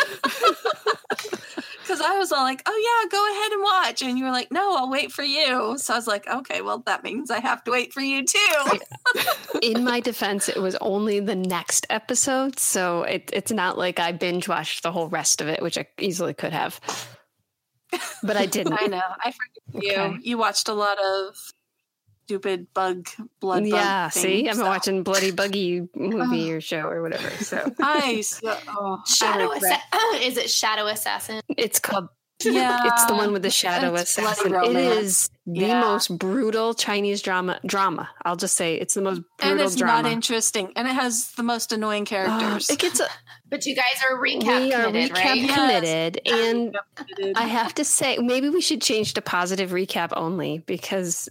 Because 1.81 1.99
I 1.99 2.17
was 2.19 2.31
all 2.31 2.43
like, 2.43 2.61
oh, 2.65 3.01
yeah, 3.03 3.09
go 3.09 3.31
ahead 3.31 3.51
and 3.51 3.63
watch. 3.63 4.01
And 4.01 4.17
you 4.17 4.23
were 4.23 4.31
like, 4.31 4.49
no, 4.51 4.77
I'll 4.77 4.89
wait 4.89 5.11
for 5.11 5.23
you. 5.23 5.77
So 5.77 5.93
I 5.93 5.97
was 5.97 6.07
like, 6.07 6.25
okay, 6.27 6.61
well, 6.61 6.79
that 6.85 7.03
means 7.03 7.29
I 7.29 7.39
have 7.39 7.63
to 7.65 7.71
wait 7.71 7.91
for 7.91 7.99
you 8.01 8.23
too. 8.23 8.79
In 9.61 9.83
my 9.83 9.99
defense, 9.99 10.47
it 10.47 10.61
was 10.61 10.75
only 10.75 11.19
the 11.19 11.35
next 11.35 11.87
episode, 11.89 12.59
so 12.59 13.03
it, 13.03 13.29
it's 13.33 13.51
not 13.51 13.77
like 13.77 13.99
I 13.99 14.11
binge 14.13 14.47
watched 14.47 14.83
the 14.83 14.91
whole 14.91 15.09
rest 15.09 15.41
of 15.41 15.47
it, 15.47 15.61
which 15.61 15.77
I 15.77 15.85
easily 15.99 16.33
could 16.33 16.53
have. 16.53 16.79
But 18.23 18.37
I 18.37 18.45
didn't. 18.55 18.77
I 18.79 18.85
know. 18.85 19.01
I 19.25 19.33
forgive 19.33 19.83
you. 19.83 19.91
Okay. 19.91 20.17
You 20.21 20.37
watched 20.37 20.69
a 20.69 20.73
lot 20.73 20.97
of 21.03 21.35
stupid 22.31 22.67
bug 22.73 23.07
blood. 23.41 23.65
yeah, 23.65 24.05
bug 24.05 24.13
see, 24.13 24.21
thing, 24.21 24.49
I'm 24.49 24.55
so. 24.55 24.65
watching 24.65 25.03
Bloody 25.03 25.31
Buggy 25.31 25.81
movie 25.95 26.51
or 26.53 26.61
show 26.61 26.81
or 26.87 27.01
whatever. 27.01 27.29
So 27.43 27.69
I, 27.81 28.21
so, 28.21 28.55
oh, 28.69 29.01
Shadow 29.05 29.51
regret- 29.51 29.81
Assa- 29.93 30.25
is 30.25 30.37
it 30.37 30.49
Shadow 30.49 30.87
Assassin? 30.87 31.41
it's 31.49 31.79
called. 31.79 32.07
Yeah, 32.43 32.79
It's 32.85 33.05
the 33.05 33.13
one 33.13 33.33
with 33.33 33.43
the 33.43 33.51
shadow 33.51 33.93
it's 33.93 34.17
assassin. 34.17 34.55
It 34.55 34.75
is 34.75 35.29
the 35.45 35.59
Yeah. 35.61 35.79
most 35.81 36.17
brutal 36.17 36.73
Chinese 36.73 37.21
drama. 37.21 37.59
Drama. 37.67 38.09
I'll 38.25 38.35
just 38.35 38.55
say 38.57 38.77
it's 38.77 38.95
the 38.95 39.01
most 39.03 39.21
brutal. 39.37 39.51
and 39.51 39.61
it's 39.61 39.75
drama. 39.75 40.01
not 40.03 40.11
interesting, 40.11 40.73
and 40.75 40.87
it 40.87 40.93
has 40.95 41.33
the 41.37 41.43
most 41.43 41.71
annoying 41.71 42.01
Um, 42.01 42.05
characters. 42.07 42.71
it 42.71 42.79
gets. 42.79 42.99
A, 42.99 43.05
But 43.51 43.65
you 43.65 43.75
guys 43.75 44.01
are 44.09 44.17
recap 44.17 44.61
we 44.61 44.73
are 44.73 44.85
committed, 44.85 45.15
recap 45.15 45.25
right? 45.25 45.37
Yes. 45.37 45.55
committed, 45.55 46.21
and 46.25 46.77
Dude. 47.17 47.37
I 47.37 47.43
have 47.43 47.75
to 47.75 47.85
say, 47.85 48.17
maybe 48.17 48.49
we 48.49 48.61
should 48.61 48.81
change 48.81 49.13
to 49.15 49.21
positive 49.21 49.71
recap 49.71 50.13
only 50.15 50.59
because 50.59 51.27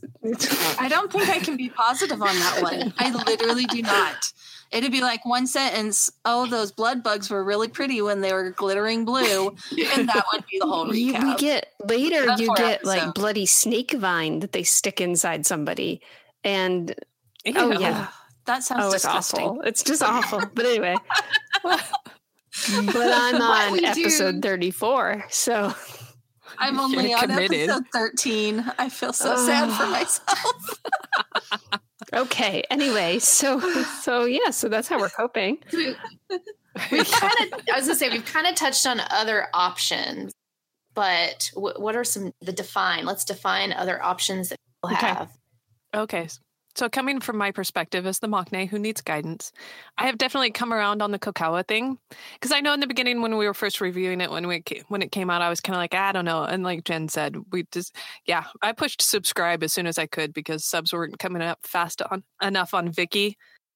I 0.79 0.89
don't 0.89 1.11
think 1.11 1.31
I 1.31 1.39
can 1.39 1.57
be 1.57 1.71
positive 1.71 2.21
on 2.21 2.35
that 2.35 2.63
one. 2.63 2.93
I 2.99 3.11
literally 3.11 3.65
do 3.65 3.81
not. 3.81 4.33
It'd 4.71 4.93
be 4.93 5.01
like 5.01 5.25
one 5.25 5.47
sentence, 5.47 6.13
oh, 6.25 6.47
those 6.47 6.71
blood 6.71 7.03
bugs 7.03 7.29
were 7.31 7.43
really 7.43 7.67
pretty 7.69 8.03
when 8.03 8.21
they 8.21 8.33
were 8.33 8.51
glittering 8.51 9.05
blue. 9.05 9.49
And 9.95 10.09
that 10.09 10.25
would 10.33 10.45
be 10.47 10.59
the 10.61 10.67
whole 10.67 10.95
you, 10.95 11.15
recap. 11.15 11.25
we 11.25 11.35
get 11.37 11.73
later. 11.89 12.27
That's 12.27 12.41
You 12.41 12.47
four 12.49 12.57
get 12.57 12.85
like 12.85 13.15
bloody 13.15 13.47
snake 13.47 13.93
vine 13.93 14.41
that 14.41 14.53
they 14.53 14.63
stick 14.63 15.01
inside 15.01 15.47
somebody, 15.47 16.03
and 16.45 16.95
oh 17.57 17.73
yeah, 17.81 18.09
that 18.51 18.63
sounds 18.65 18.83
oh 18.85 18.87
it's 18.93 19.03
disgusting. 19.05 19.41
awful. 19.45 19.61
It's 19.63 19.83
just 19.85 20.03
awful. 20.03 20.41
But 20.55 20.67
anyway, 20.67 20.97
but 21.63 21.83
I'm 22.65 23.41
on 23.41 23.73
we 23.73 23.81
do- 23.81 23.87
episode 23.87 24.43
34, 24.43 25.25
so 25.31 25.73
I'm 26.59 26.79
only 26.85 27.15
on 27.15 27.21
committed. 27.21 27.71
episode 27.71 27.85
13. 27.93 28.73
I 28.79 28.89
feel 28.89 29.13
so 29.13 29.37
sad 29.37 29.71
for 29.73 29.85
Oh. 29.85 29.91
myself. 29.91 30.81
okay. 32.15 32.65
Anyway, 32.71 33.19
so 33.21 33.61
so 34.03 34.25
yeah, 34.25 34.51
so 34.51 34.69
that's 34.69 34.89
how 34.89 34.99
we're 34.99 35.09
coping. 35.11 35.59
We- 35.73 35.95
We've 36.93 37.11
kind 37.11 37.53
of, 37.53 37.61
I 37.73 37.77
was 37.79 37.87
gonna 37.87 37.97
say, 37.97 38.09
we've 38.11 38.25
kind 38.25 38.47
of 38.47 38.55
touched 38.55 38.87
on 38.87 39.01
other 39.11 39.49
options, 39.53 40.33
but 40.95 41.51
w- 41.55 41.75
what 41.79 41.97
are 41.97 42.05
some 42.05 42.33
the 42.41 42.53
define? 42.53 43.05
Let's 43.05 43.25
define 43.25 43.73
other 43.73 44.01
options 44.03 44.51
that 44.51 44.57
people 44.83 44.97
Okay. 44.97 45.07
have. 45.09 45.31
Okay. 45.93 46.29
So 46.81 46.89
coming 46.89 47.21
from 47.21 47.37
my 47.37 47.51
perspective 47.51 48.07
as 48.07 48.21
the 48.21 48.27
Maknae 48.27 48.67
who 48.67 48.79
needs 48.79 49.03
guidance, 49.03 49.53
I 49.99 50.07
have 50.07 50.17
definitely 50.17 50.51
come 50.51 50.73
around 50.73 51.03
on 51.03 51.11
the 51.11 51.19
Kocowa 51.19 51.63
thing. 51.69 51.99
Because 52.33 52.53
I 52.53 52.61
know 52.61 52.73
in 52.73 52.81
the 52.81 52.87
beginning 52.87 53.21
when 53.21 53.37
we 53.37 53.45
were 53.45 53.53
first 53.53 53.83
reviewing 53.83 54.23
it 54.23 54.31
when 54.31 54.47
we 54.47 54.65
when 54.89 55.03
it 55.03 55.13
came 55.13 55.29
out, 55.29 55.43
I 55.43 55.51
was 55.51 55.61
kind 55.61 55.77
of 55.77 55.81
like 55.81 55.93
ah, 55.93 56.09
I 56.09 56.13
don't 56.13 56.25
know, 56.25 56.43
and 56.45 56.63
like 56.63 56.85
Jen 56.85 57.09
said, 57.09 57.37
we 57.53 57.67
just 57.71 57.95
yeah, 58.25 58.45
I 58.63 58.73
pushed 58.73 59.03
subscribe 59.03 59.63
as 59.63 59.75
soon 59.75 59.87
as 59.87 59.99
I 59.99 60.07
could 60.07 60.33
because 60.33 60.65
subs 60.65 60.95
weren't 60.95 61.19
coming 61.19 61.43
up 61.43 61.59
fast 61.65 62.01
on 62.11 62.25
enough 62.41 62.73
on 62.73 62.89
Viki, 62.89 63.35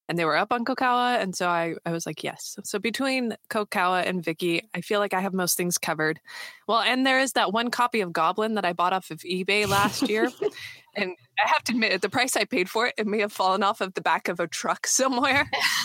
and 0.09 0.19
they 0.19 0.25
were 0.25 0.37
up 0.37 0.53
on 0.53 0.65
Kocowa, 0.65 1.21
and 1.21 1.35
so 1.35 1.49
I 1.49 1.75
I 1.87 1.93
was 1.93 2.07
like 2.07 2.23
yes. 2.23 2.59
So 2.65 2.79
between 2.79 3.37
Kocowa 3.49 4.07
and 4.07 4.23
Viki, 4.23 4.63
I 4.75 4.81
feel 4.81 5.01
like 5.01 5.15
I 5.15 5.21
have 5.21 5.35
most 5.35 5.57
things 5.57 5.79
covered. 5.79 6.21
Well, 6.67 6.81
and 6.81 7.07
there 7.07 7.19
is 7.19 7.33
that 7.33 7.53
one 7.53 7.71
copy 7.71 8.01
of 8.01 8.13
Goblin 8.13 8.55
that 8.55 8.65
I 8.65 8.73
bought 8.73 8.93
off 8.93 9.11
of 9.11 9.21
eBay 9.21 9.67
last 9.69 10.09
year. 10.09 10.31
And 10.97 11.17
I 11.45 11.49
have 11.49 11.65
to 11.65 11.73
admit, 11.73 11.93
at 11.93 12.03
the 12.03 12.09
price 12.09 12.37
I 12.37 12.45
paid 12.45 12.71
for 12.71 12.87
it, 12.87 12.95
it 12.97 13.07
may 13.07 13.21
have 13.21 13.33
fallen 13.33 13.63
off 13.63 13.81
of 13.81 13.95
the 13.95 14.01
back 14.01 14.29
of 14.29 14.39
a 14.41 14.47
truck 14.47 14.87
somewhere. 14.87 15.51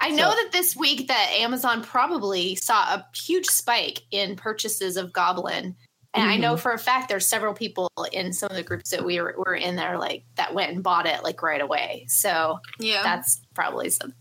I 0.00 0.10
know 0.10 0.28
that 0.28 0.50
this 0.52 0.76
week 0.76 1.08
that 1.08 1.30
Amazon 1.32 1.82
probably 1.82 2.54
saw 2.54 2.94
a 2.94 3.06
huge 3.16 3.46
spike 3.46 4.02
in 4.10 4.36
purchases 4.36 4.96
of 4.96 5.12
Goblin. 5.12 5.74
And 6.14 6.28
I 6.28 6.36
know 6.36 6.56
for 6.56 6.72
a 6.72 6.78
fact 6.78 7.08
there's 7.08 7.26
several 7.26 7.52
people 7.54 7.90
in 8.12 8.32
some 8.32 8.50
of 8.50 8.56
the 8.56 8.62
groups 8.62 8.90
that 8.90 9.04
we 9.04 9.20
were, 9.20 9.34
were 9.38 9.54
in 9.54 9.76
there 9.76 9.98
like 9.98 10.24
that 10.36 10.54
went 10.54 10.72
and 10.72 10.82
bought 10.82 11.06
it 11.06 11.22
like 11.22 11.42
right 11.42 11.60
away. 11.60 12.06
So 12.08 12.58
Yeah. 12.80 13.02
that's 13.02 13.40
probably 13.54 13.90
something. 13.90 14.16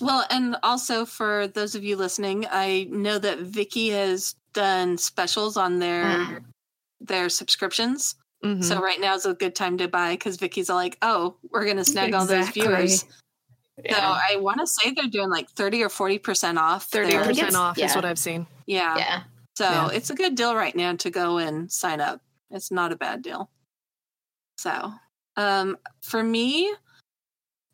Well, 0.00 0.24
and 0.30 0.56
also 0.62 1.04
for 1.04 1.48
those 1.48 1.74
of 1.74 1.84
you 1.84 1.96
listening, 1.96 2.46
I 2.50 2.86
know 2.90 3.18
that 3.18 3.40
Viki 3.40 3.90
has 3.90 4.34
done 4.54 4.96
specials 4.98 5.56
on 5.56 5.78
their 5.80 6.04
Mm. 6.04 6.44
their 7.00 7.28
subscriptions. 7.28 8.14
Mhm. 8.44 8.62
So 8.64 8.80
right 8.80 9.00
now 9.00 9.14
is 9.14 9.26
a 9.26 9.34
good 9.34 9.54
time 9.56 9.76
to 9.78 9.88
buy 9.88 10.12
because 10.14 10.36
Viki's 10.38 10.68
like, 10.68 10.96
oh, 11.02 11.36
we're 11.50 11.66
gonna 11.66 11.84
snag 11.84 12.14
all 12.14 12.24
those 12.26 12.48
Exactly. 12.48 12.62
viewers. 12.62 13.04
So 13.90 13.96
I 13.96 14.36
want 14.36 14.60
to 14.60 14.66
say 14.66 14.92
they're 14.92 15.06
doing 15.08 15.28
like 15.30 15.50
thirty 15.50 15.82
or 15.82 15.88
forty 15.88 16.18
percent 16.18 16.58
off. 16.58 16.84
Thirty 16.84 17.16
percent 17.16 17.38
it's- 17.38 17.54
off 17.54 17.78
is 17.78 17.94
what 17.94 18.04
I've 18.04 18.18
seen. 18.18 18.46
Yeah. 18.66 18.96
yeah. 18.96 19.22
So 19.56 19.64
Yeah. 19.64 19.88
it's 19.88 20.10
a 20.10 20.14
good 20.14 20.34
deal 20.34 20.54
right 20.54 20.74
now 20.74 20.96
to 20.96 21.10
go 21.10 21.38
and 21.38 21.70
sign 21.70 22.00
up. 22.00 22.20
It's 22.50 22.70
not 22.70 22.92
a 22.92 22.96
bad 22.96 23.22
deal. 23.22 23.50
So, 24.56 24.92
um, 25.36 25.78
for 26.02 26.22
me, 26.22 26.74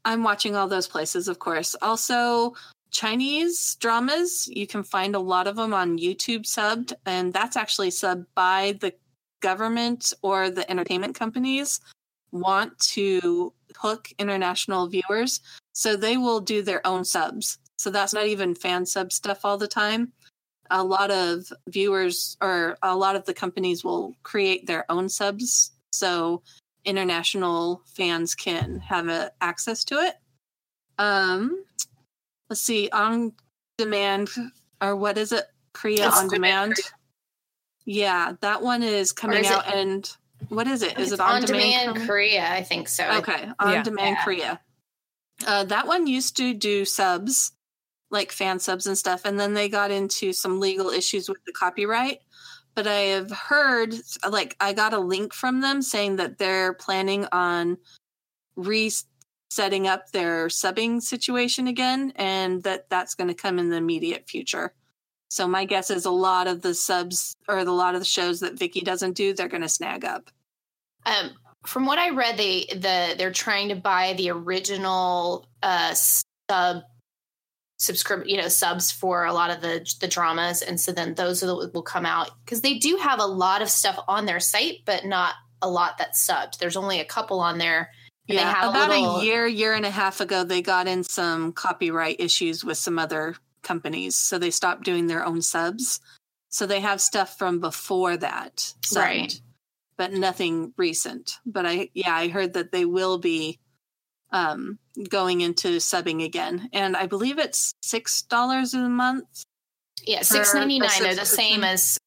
I'm 0.04 0.22
watching 0.22 0.56
all 0.56 0.68
those 0.68 0.88
places, 0.88 1.28
of 1.28 1.38
course. 1.38 1.76
Also, 1.82 2.54
Chinese 2.90 3.74
dramas, 3.76 4.48
you 4.48 4.66
can 4.66 4.82
find 4.82 5.14
a 5.14 5.20
lot 5.20 5.46
of 5.46 5.56
them 5.56 5.74
on 5.74 5.98
YouTube 5.98 6.42
subbed, 6.42 6.92
and 7.04 7.32
that's 7.32 7.56
actually 7.56 7.90
subbed 7.90 8.26
by 8.34 8.78
the 8.80 8.94
government 9.40 10.12
or 10.22 10.50
the 10.50 10.68
entertainment 10.70 11.14
companies 11.14 11.80
want 12.32 12.78
to 12.78 13.52
hook 13.76 14.08
international 14.18 14.88
viewers. 14.88 15.40
So 15.74 15.96
they 15.96 16.16
will 16.16 16.40
do 16.40 16.62
their 16.62 16.84
own 16.86 17.04
subs. 17.04 17.58
So 17.76 17.90
that's 17.90 18.12
not 18.12 18.26
even 18.26 18.54
fan 18.54 18.86
sub 18.86 19.12
stuff 19.12 19.44
all 19.44 19.58
the 19.58 19.68
time 19.68 20.12
a 20.70 20.82
lot 20.84 21.10
of 21.10 21.50
viewers 21.68 22.36
or 22.40 22.76
a 22.82 22.96
lot 22.96 23.16
of 23.16 23.24
the 23.26 23.34
companies 23.34 23.82
will 23.84 24.14
create 24.22 24.66
their 24.66 24.84
own 24.90 25.08
subs 25.08 25.72
so 25.92 26.42
international 26.84 27.82
fans 27.86 28.34
can 28.34 28.78
have 28.80 29.08
a, 29.08 29.30
access 29.40 29.84
to 29.84 29.94
it 29.96 30.14
um 30.98 31.64
let's 32.50 32.60
see 32.60 32.88
on 32.92 33.32
demand 33.78 34.28
or 34.80 34.96
what 34.96 35.18
is 35.18 35.32
it 35.32 35.44
korea 35.74 36.08
It's 36.08 36.16
on 36.18 36.28
demand 36.28 36.74
yeah 37.84 38.32
that 38.40 38.62
one 38.62 38.82
is 38.82 39.12
coming 39.12 39.44
is 39.44 39.50
it- 39.50 39.52
out 39.56 39.74
and 39.74 40.10
what 40.50 40.68
is 40.68 40.82
it 40.82 40.98
is 40.98 41.10
it 41.12 41.18
on, 41.20 41.42
demand, 41.42 41.94
coming? 41.94 42.06
Korea? 42.06 42.48
I 42.48 42.62
think 42.62 42.88
so. 42.88 43.04
Okay, 43.18 43.48
on 43.58 43.72
Yeah. 43.72 43.82
demand 43.82 44.16
Yeah. 44.18 44.24
Korea. 44.24 44.60
Uh, 45.44 45.64
that 45.64 45.88
one 45.88 46.06
used 46.06 46.36
to 46.36 46.54
do 46.54 46.84
subs, 46.84 47.50
like 48.10 48.32
fan 48.32 48.58
subs 48.58 48.86
and 48.86 48.96
stuff, 48.96 49.22
and 49.24 49.38
then 49.38 49.54
they 49.54 49.68
got 49.68 49.90
into 49.90 50.32
some 50.32 50.60
legal 50.60 50.88
issues 50.88 51.28
with 51.28 51.44
the 51.44 51.52
copyright. 51.52 52.20
But 52.74 52.86
I 52.86 53.00
have 53.16 53.30
heard, 53.30 53.94
like, 54.28 54.56
I 54.60 54.72
got 54.72 54.94
a 54.94 55.00
link 55.00 55.34
from 55.34 55.60
them 55.60 55.82
saying 55.82 56.16
that 56.16 56.38
they're 56.38 56.74
planning 56.74 57.26
on 57.32 57.76
resetting 58.56 59.88
up 59.88 60.10
their 60.12 60.46
subbing 60.46 61.02
situation 61.02 61.66
again, 61.66 62.12
and 62.16 62.62
that 62.62 62.88
that's 62.88 63.14
going 63.14 63.28
to 63.28 63.34
come 63.34 63.58
in 63.58 63.70
the 63.70 63.76
immediate 63.76 64.28
future. 64.28 64.74
So 65.30 65.46
my 65.46 65.64
guess 65.64 65.90
is 65.90 66.04
a 66.04 66.10
lot 66.10 66.46
of 66.46 66.62
the 66.62 66.72
subs 66.72 67.36
or 67.48 67.58
a 67.58 67.64
lot 67.64 67.94
of 67.94 68.00
the 68.00 68.06
shows 68.06 68.40
that 68.40 68.56
Viki 68.56 68.82
doesn't 68.82 69.12
do, 69.12 69.34
they're 69.34 69.48
going 69.48 69.62
to 69.62 69.68
snag 69.68 70.04
up. 70.04 70.30
Um, 71.04 71.32
from 71.66 71.84
what 71.84 71.98
I 71.98 72.10
read, 72.10 72.36
they 72.36 72.66
the 72.70 73.14
they're 73.18 73.32
trying 73.32 73.68
to 73.68 73.74
buy 73.74 74.14
the 74.14 74.30
original 74.30 75.46
uh, 75.62 75.92
sub 75.94 76.82
subscribe 77.78 78.24
you 78.26 78.36
know 78.36 78.48
subs 78.48 78.90
for 78.90 79.24
a 79.24 79.32
lot 79.32 79.50
of 79.50 79.60
the 79.60 79.88
the 80.00 80.08
dramas, 80.08 80.62
and 80.62 80.80
so 80.80 80.92
then 80.92 81.14
those 81.14 81.42
are 81.42 81.46
the, 81.46 81.70
will 81.72 81.82
come 81.82 82.04
out 82.04 82.30
because 82.44 82.60
they 82.60 82.78
do 82.78 82.96
have 82.96 83.20
a 83.20 83.26
lot 83.26 83.62
of 83.62 83.70
stuff 83.70 83.98
on 84.06 84.26
their 84.26 84.40
site, 84.40 84.80
but 84.84 85.04
not 85.04 85.34
a 85.62 85.68
lot 85.68 85.98
that's 85.98 86.24
subbed. 86.24 86.58
There's 86.58 86.76
only 86.76 87.00
a 87.00 87.04
couple 87.04 87.40
on 87.40 87.58
there. 87.58 87.90
Yeah, 88.26 88.52
have 88.52 88.70
about 88.70 88.90
little- 88.90 89.16
a 89.16 89.24
year, 89.24 89.46
year 89.46 89.72
and 89.72 89.86
a 89.86 89.90
half 89.90 90.20
ago, 90.20 90.44
they 90.44 90.60
got 90.60 90.86
in 90.86 91.02
some 91.02 91.52
copyright 91.52 92.20
issues 92.20 92.62
with 92.62 92.76
some 92.76 92.98
other 92.98 93.36
companies, 93.62 94.16
so 94.16 94.38
they 94.38 94.50
stopped 94.50 94.84
doing 94.84 95.06
their 95.06 95.24
own 95.24 95.40
subs. 95.40 96.00
So 96.50 96.66
they 96.66 96.80
have 96.80 97.00
stuff 97.00 97.38
from 97.38 97.60
before 97.60 98.16
that, 98.18 98.74
subbed, 98.86 98.96
Right. 98.96 99.40
But 99.96 100.12
nothing 100.12 100.72
recent. 100.76 101.38
But 101.44 101.66
I, 101.66 101.90
yeah, 101.92 102.14
I 102.14 102.28
heard 102.28 102.52
that 102.52 102.70
they 102.70 102.84
will 102.84 103.18
be 103.18 103.58
um, 104.30 104.78
going 105.08 105.40
into 105.40 105.76
subbing 105.78 106.24
again, 106.24 106.68
and 106.72 106.96
I 106.96 107.06
believe 107.06 107.38
it's 107.38 107.72
six 107.82 108.22
dollars 108.22 108.74
a 108.74 108.88
month. 108.88 109.26
Yeah, 110.04 110.22
six 110.22 110.54
ninety 110.54 110.78
nine. 110.78 110.90
They're 111.00 111.14
the 111.14 111.24
same 111.24 111.64
as 111.64 111.98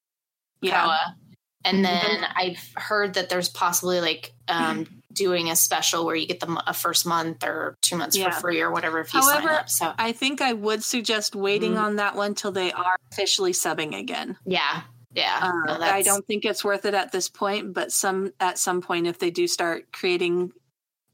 Yeah, 0.62 0.82
Kawa. 0.82 1.16
And 1.64 1.80
Mhm. 1.80 1.84
then 1.84 2.26
I've 2.36 2.60
heard 2.76 3.14
that 3.16 3.30
there's 3.30 3.50
possibly 3.50 4.02
like 4.02 4.34
um, 4.48 4.86
doing 5.14 5.50
a 5.50 5.56
special 5.56 6.06
where 6.06 6.16
you 6.16 6.26
get 6.28 6.40
the 6.40 6.62
a 6.68 6.74
first 6.74 7.06
month 7.06 7.44
or 7.44 7.76
two 7.82 7.96
months 7.96 8.18
Yeah. 8.18 8.32
for 8.32 8.42
free 8.42 8.62
or 8.62 8.72
whatever 8.72 9.00
if 9.00 9.14
you 9.14 9.22
However, 9.22 9.48
sign 9.48 9.56
up. 9.58 9.70
So 9.70 9.94
I 9.98 10.12
think 10.12 10.42
I 10.42 10.54
would 10.54 10.84
suggest 10.84 11.36
waiting 11.36 11.74
Mhm. 11.76 11.82
on 11.84 11.96
that 11.98 12.16
one 12.16 12.34
till 12.36 12.52
they 12.52 12.72
are 12.72 12.98
officially 13.12 13.54
subbing 13.54 13.98
again. 13.98 14.38
yeah, 14.46 14.82
yeah. 15.14 15.40
Uh, 15.68 15.78
No, 15.78 15.84
I 15.86 16.02
don't 16.02 16.26
think 16.28 16.46
it's 16.46 16.64
worth 16.64 16.86
it 16.86 16.94
at 16.94 17.12
this 17.12 17.30
point, 17.30 17.74
but 17.74 17.92
some 17.92 18.34
at 18.40 18.58
some 18.60 18.82
point, 18.82 19.06
if 19.08 19.20
they 19.20 19.30
do 19.32 19.48
start 19.48 19.92
creating 19.94 20.52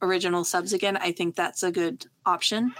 original 0.01 0.43
subs 0.43 0.73
again, 0.73 0.97
I 0.97 1.11
think 1.11 1.35
that's 1.35 1.63
a 1.63 1.71
good 1.71 2.05
option. 2.25 2.73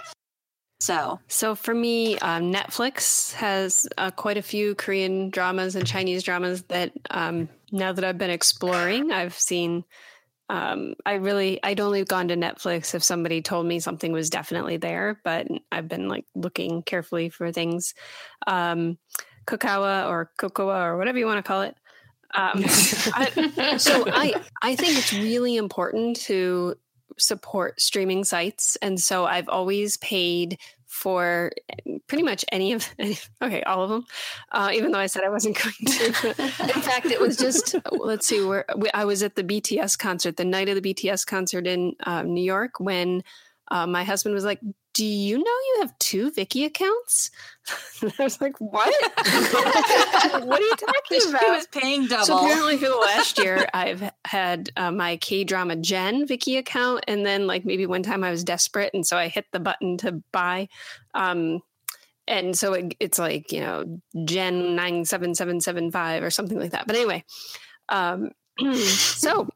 So 0.80 1.18
So 1.26 1.54
for 1.54 1.74
me, 1.74 2.18
um, 2.18 2.52
Netflix 2.52 3.32
has 3.34 3.86
uh, 3.98 4.10
quite 4.12 4.36
a 4.36 4.42
few 4.42 4.74
Korean 4.74 5.30
dramas 5.30 5.74
and 5.74 5.86
Chinese 5.86 6.22
dramas 6.22 6.62
that 6.64 6.92
um, 7.10 7.48
now 7.72 7.92
that 7.92 8.04
I've 8.04 8.18
been 8.18 8.30
exploring, 8.30 9.12
I've 9.12 9.34
seen. 9.34 9.84
Um, 10.50 10.94
I 11.04 11.14
really, 11.16 11.62
I'd 11.62 11.78
only 11.78 12.02
gone 12.04 12.28
to 12.28 12.34
Netflix 12.34 12.94
if 12.94 13.04
somebody 13.04 13.42
told 13.42 13.66
me 13.66 13.80
something 13.80 14.12
was 14.12 14.30
definitely 14.30 14.78
there, 14.78 15.20
but 15.22 15.46
I've 15.70 15.88
been 15.88 16.08
like 16.08 16.24
looking 16.34 16.82
carefully 16.82 17.28
for 17.28 17.52
things. 17.52 17.92
Um, 18.46 18.96
Kocowa 19.46 20.08
or 20.08 20.30
Cocoa 20.38 20.70
or 20.70 20.96
whatever 20.96 21.18
you 21.18 21.26
want 21.26 21.44
to 21.44 21.46
call 21.46 21.60
it. 21.62 21.76
Um, 22.34 22.64
I, 22.64 23.76
so 23.78 24.04
I, 24.06 24.42
I 24.62 24.74
think 24.74 24.96
it's 24.96 25.12
really 25.12 25.56
important 25.56 26.16
to 26.20 26.76
support 27.18 27.80
streaming 27.80 28.24
sites, 28.24 28.76
and 28.82 29.00
so 29.00 29.24
I've 29.24 29.48
always 29.48 29.96
paid 29.98 30.58
for 30.88 31.52
pretty 32.06 32.24
much 32.24 32.44
any 32.50 32.72
of 32.72 32.88
okay 33.42 33.62
all 33.62 33.84
of 33.84 33.90
them 33.90 34.06
uh, 34.52 34.70
even 34.72 34.90
though 34.90 34.98
i 34.98 35.06
said 35.06 35.22
i 35.22 35.28
wasn't 35.28 35.56
going 35.62 35.74
to. 35.86 36.28
In 36.28 36.82
fact 36.82 37.06
it 37.06 37.20
was 37.20 37.36
just 37.36 37.76
let's 37.92 38.26
see 38.26 38.42
where 38.42 38.64
i 38.94 39.04
was 39.04 39.22
at 39.22 39.36
the 39.36 39.44
bts 39.44 39.98
concert 39.98 40.38
the 40.38 40.46
night 40.46 40.68
of 40.68 40.82
the 40.82 40.94
bts 40.94 41.26
concert 41.26 41.66
in 41.66 41.94
uh, 42.04 42.22
new 42.22 42.42
york 42.42 42.80
when 42.80 43.22
uh, 43.70 43.86
my 43.86 44.02
husband 44.02 44.34
was 44.34 44.44
like 44.44 44.60
do 44.98 45.06
you 45.06 45.38
know 45.38 45.44
you 45.44 45.76
have 45.78 45.96
two 46.00 46.32
Viki 46.32 46.66
accounts? 46.66 47.30
I 48.18 48.24
was 48.24 48.40
like, 48.40 48.60
what? 48.60 48.92
what 50.44 50.58
are 50.58 50.60
you 50.60 50.74
talking 50.74 51.28
about? 51.28 51.44
He 51.44 51.50
was 51.52 51.68
paying 51.68 52.06
double. 52.08 52.24
So 52.24 52.38
apparently 52.38 52.78
for 52.78 52.88
the 52.88 52.96
last 53.06 53.38
year, 53.38 53.68
I've 53.72 54.10
had 54.24 54.70
uh, 54.76 54.90
my 54.90 55.16
K-drama 55.18 55.76
Jen 55.76 56.26
Viki 56.26 56.58
account. 56.58 57.04
And 57.06 57.24
then 57.24 57.46
like 57.46 57.64
maybe 57.64 57.86
one 57.86 58.02
time 58.02 58.24
I 58.24 58.32
was 58.32 58.42
desperate. 58.42 58.90
And 58.92 59.06
so 59.06 59.16
I 59.16 59.28
hit 59.28 59.46
the 59.52 59.60
button 59.60 59.98
to 59.98 60.20
buy. 60.32 60.66
Um, 61.14 61.60
and 62.26 62.58
so 62.58 62.72
it, 62.72 62.96
it's 62.98 63.20
like, 63.20 63.52
you 63.52 63.60
know, 63.60 64.00
Jen 64.24 64.74
97775 64.74 66.24
or 66.24 66.30
something 66.30 66.58
like 66.58 66.72
that. 66.72 66.88
But 66.88 66.96
anyway, 66.96 67.22
um, 67.88 68.32
so 68.74 69.48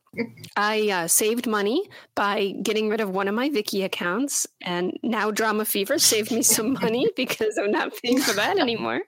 I 0.57 0.91
uh, 0.91 1.09
saved 1.09 1.47
money 1.47 1.89
by 2.15 2.55
getting 2.63 2.89
rid 2.89 3.01
of 3.01 3.11
one 3.11 3.29
of 3.29 3.35
my 3.35 3.49
Viki 3.49 3.85
accounts, 3.85 4.47
and 4.61 4.99
now 5.03 5.31
Drama 5.31 5.65
Fever 5.65 5.99
saved 5.99 6.31
me 6.31 6.43
some 6.43 6.75
money 6.75 7.09
because 7.17 7.59
I'm 7.59 7.71
not 7.71 7.93
paying 8.03 8.21
for 8.21 8.35
that 8.35 8.59
anymore. 8.59 9.01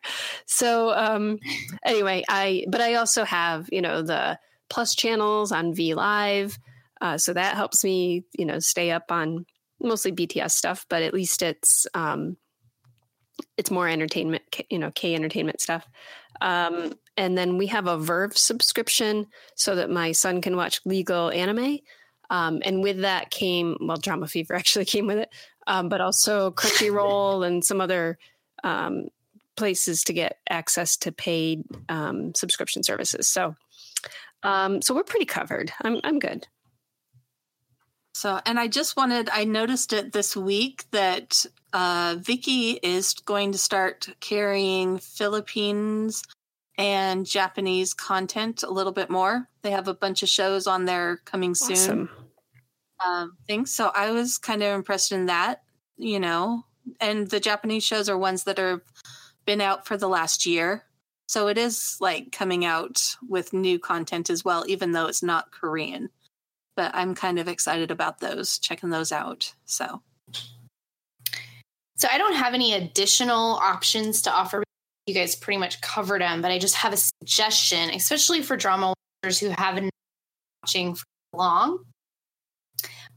So 0.46 0.90
um, 0.94 1.38
anyway, 1.84 2.24
I 2.28 2.64
but 2.68 2.80
I 2.80 2.94
also 2.94 3.24
have 3.24 3.68
you 3.70 3.82
know 3.82 4.02
the 4.02 4.38
plus 4.70 4.94
channels 4.94 5.52
on 5.52 5.74
V 5.74 5.94
Live, 5.94 6.58
uh, 7.00 7.18
so 7.18 7.32
that 7.32 7.56
helps 7.56 7.84
me 7.84 8.24
you 8.38 8.46
know 8.46 8.58
stay 8.58 8.90
up 8.90 9.12
on 9.12 9.46
mostly 9.80 10.12
BTS 10.12 10.52
stuff, 10.52 10.86
but 10.88 11.02
at 11.02 11.14
least 11.14 11.42
it's 11.42 11.86
um, 11.94 12.36
it's 13.56 13.70
more 13.70 13.88
entertainment, 13.88 14.42
you 14.70 14.78
know, 14.78 14.90
K 14.90 15.14
entertainment 15.14 15.60
stuff. 15.60 15.86
Um, 16.40 16.94
and 17.16 17.36
then 17.36 17.58
we 17.58 17.68
have 17.68 17.86
a 17.86 17.96
VRV 17.96 18.36
subscription 18.36 19.26
so 19.54 19.74
that 19.76 19.90
my 19.90 20.12
son 20.12 20.40
can 20.40 20.56
watch 20.56 20.80
legal 20.84 21.30
anime. 21.30 21.78
Um, 22.30 22.60
and 22.64 22.82
with 22.82 23.02
that 23.02 23.30
came, 23.30 23.76
well, 23.80 23.96
Drama 23.96 24.26
Fever 24.26 24.54
actually 24.54 24.84
came 24.84 25.06
with 25.06 25.18
it, 25.18 25.30
um, 25.66 25.88
but 25.88 26.00
also 26.00 26.50
Crunchyroll 26.50 27.46
and 27.46 27.64
some 27.64 27.80
other 27.80 28.18
um, 28.62 29.08
places 29.56 30.02
to 30.04 30.12
get 30.12 30.38
access 30.48 30.96
to 30.98 31.12
paid 31.12 31.64
um, 31.88 32.34
subscription 32.34 32.82
services. 32.82 33.28
So, 33.28 33.54
um, 34.42 34.82
so 34.82 34.94
we're 34.94 35.04
pretty 35.04 35.26
covered. 35.26 35.72
I'm 35.82 36.00
I'm 36.04 36.18
good. 36.18 36.46
So, 38.14 38.40
and 38.46 38.60
I 38.60 38.68
just 38.68 38.96
wanted, 38.96 39.28
I 39.28 39.42
noticed 39.42 39.92
it 39.92 40.12
this 40.12 40.36
week 40.36 40.84
that 40.92 41.44
uh, 41.72 42.14
Viki 42.14 42.78
is 42.80 43.12
going 43.12 43.50
to 43.52 43.58
start 43.58 44.08
carrying 44.20 44.98
Philippines 44.98 46.22
and 46.76 47.26
Japanese 47.26 47.94
content 47.94 48.62
a 48.62 48.70
little 48.70 48.92
bit 48.92 49.10
more. 49.10 49.48
They 49.62 49.70
have 49.70 49.88
a 49.88 49.94
bunch 49.94 50.22
of 50.22 50.28
shows 50.28 50.66
on 50.66 50.84
there 50.84 51.20
coming 51.24 51.54
soon. 51.54 51.76
Awesome. 51.76 52.10
Um, 53.04 53.36
things. 53.46 53.74
So 53.74 53.90
I 53.94 54.10
was 54.10 54.38
kind 54.38 54.62
of 54.62 54.74
impressed 54.74 55.12
in 55.12 55.26
that, 55.26 55.62
you 55.96 56.20
know, 56.20 56.64
and 57.00 57.28
the 57.28 57.40
Japanese 57.40 57.84
shows 57.84 58.08
are 58.08 58.18
ones 58.18 58.44
that 58.44 58.58
have 58.58 58.80
been 59.44 59.60
out 59.60 59.86
for 59.86 59.96
the 59.96 60.08
last 60.08 60.46
year. 60.46 60.84
So 61.28 61.48
it 61.48 61.58
is 61.58 61.96
like 62.00 62.32
coming 62.32 62.64
out 62.64 63.16
with 63.28 63.52
new 63.52 63.78
content 63.78 64.30
as 64.30 64.44
well, 64.44 64.64
even 64.68 64.92
though 64.92 65.06
it's 65.06 65.22
not 65.22 65.52
Korean 65.52 66.10
but 66.76 66.94
I'm 66.94 67.14
kind 67.14 67.38
of 67.38 67.48
excited 67.48 67.90
about 67.90 68.20
those, 68.20 68.58
checking 68.58 68.90
those 68.90 69.12
out. 69.12 69.54
So, 69.64 70.02
so 71.96 72.08
I 72.10 72.18
don't 72.18 72.34
have 72.34 72.54
any 72.54 72.74
additional 72.74 73.54
options 73.54 74.22
to 74.22 74.32
offer. 74.32 74.62
You 75.06 75.14
guys 75.14 75.36
pretty 75.36 75.58
much 75.58 75.80
covered 75.80 76.22
them, 76.22 76.40
but 76.40 76.50
I 76.50 76.58
just 76.58 76.76
have 76.76 76.92
a 76.92 76.96
suggestion, 76.96 77.90
especially 77.90 78.42
for 78.42 78.56
drama 78.56 78.94
watchers 79.22 79.38
who 79.38 79.50
haven't 79.50 79.84
been 79.84 79.90
watching 80.62 80.94
for 80.94 81.04
long. 81.34 81.84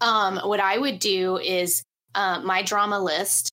Um, 0.02 0.38
what 0.44 0.60
I 0.60 0.78
would 0.78 1.00
do 1.00 1.38
is 1.38 1.84
uh, 2.14 2.42
my 2.42 2.62
drama 2.62 3.00
list 3.00 3.52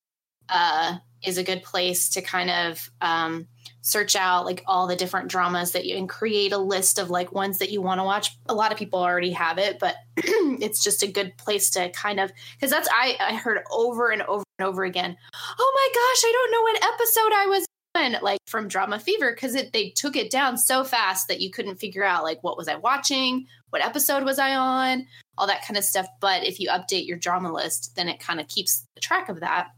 uh, 0.49 0.97
is 1.25 1.38
a 1.38 1.44
good 1.44 1.62
place 1.62 2.09
to 2.11 2.23
kind 2.23 2.51
of 2.51 2.90
um, 3.01 3.47
search 3.81 4.16
out 4.16 4.44
like 4.44 4.62
all 4.66 4.87
the 4.87 4.97
different 4.97 5.29
dramas 5.29 5.73
that 5.73 5.85
you 5.85 5.97
and 5.97 6.09
create 6.09 6.53
a 6.53 6.59
list 6.59 6.99
of 6.99 7.11
like 7.11 7.33
ones 7.33 7.59
that 7.59 7.70
you 7.70 7.81
want 7.81 7.99
to 7.99 8.05
watch. 8.05 8.37
A 8.49 8.55
lot 8.55 8.73
of 8.73 8.79
people 8.79 8.99
already 8.99 9.33
have 9.33 9.59
it, 9.59 9.79
but 9.79 9.97
it's 10.16 10.83
just 10.83 11.03
a 11.03 11.07
good 11.07 11.37
place 11.37 11.70
to 11.70 11.90
kind 11.90 12.20
of 12.20 12.33
because 12.55 12.70
that's 12.70 12.88
I, 12.90 13.16
I 13.20 13.35
heard 13.35 13.59
over 13.70 14.11
and 14.11 14.23
over 14.23 14.44
and 14.59 14.68
over 14.68 14.85
again. 14.85 15.16
Oh 15.59 15.73
my 15.75 15.88
gosh, 15.94 16.25
I 16.25 16.33
don't 16.33 16.53
know 16.53 16.62
what 16.62 16.94
episode 16.94 17.33
I 17.35 17.47
was 17.47 17.66
like 17.94 18.40
from 18.46 18.68
Drama 18.68 18.98
Fever, 18.98 19.33
because 19.33 19.54
it 19.54 19.72
they 19.72 19.90
took 19.90 20.16
it 20.16 20.30
down 20.30 20.59
so 20.59 20.85
fast 20.85 21.28
that 21.28 21.40
you 21.40 21.50
couldn't 21.50 21.76
figure 21.76 22.04
out 22.04 22.24
like 22.24 22.42
what 22.42 22.57
was 22.57 22.68
I 22.68 22.76
watching, 22.76 23.46
what 23.70 23.85
episode 23.85 24.24
was 24.24 24.38
I 24.38 24.54
on, 24.54 25.07
all 25.38 25.46
that 25.46 25.64
kind 25.64 25.78
of 25.78 25.85
stuff. 25.85 26.07
But 26.20 26.44
if 26.44 26.59
you 26.61 26.68
update 26.68 27.07
your 27.07 27.18
drama 27.18 27.52
list, 27.52 27.94
then 27.96 28.09
it 28.09 28.20
kind 28.20 28.40
of 28.40 28.48
keeps 28.48 28.87
track 29.00 29.28
of 29.28 29.40
that 29.40 29.68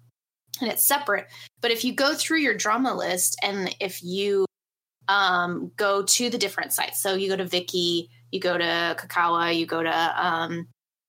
and 0.61 0.70
it's 0.70 0.87
separate. 0.87 1.26
But 1.61 1.70
if 1.70 1.85
you 1.85 1.94
go 1.94 2.14
through 2.14 2.38
your 2.38 2.55
drama 2.55 2.94
list 2.94 3.38
and 3.42 3.74
if 3.81 4.02
you 4.02 4.46
um, 5.09 5.70
go 5.76 6.02
to 6.02 6.31
the 6.31 6.38
different 6.38 6.72
sites, 6.72 7.02
so 7.02 7.14
you 7.14 7.29
go 7.29 7.37
to 7.37 7.44
Viki, 7.44 8.09
you 8.33 8.40
go 8.40 8.57
to 8.57 8.96
kakawa 8.98 9.55
you 9.55 9.66
go 9.66 9.83
to 9.83 10.26
um, 10.26 10.66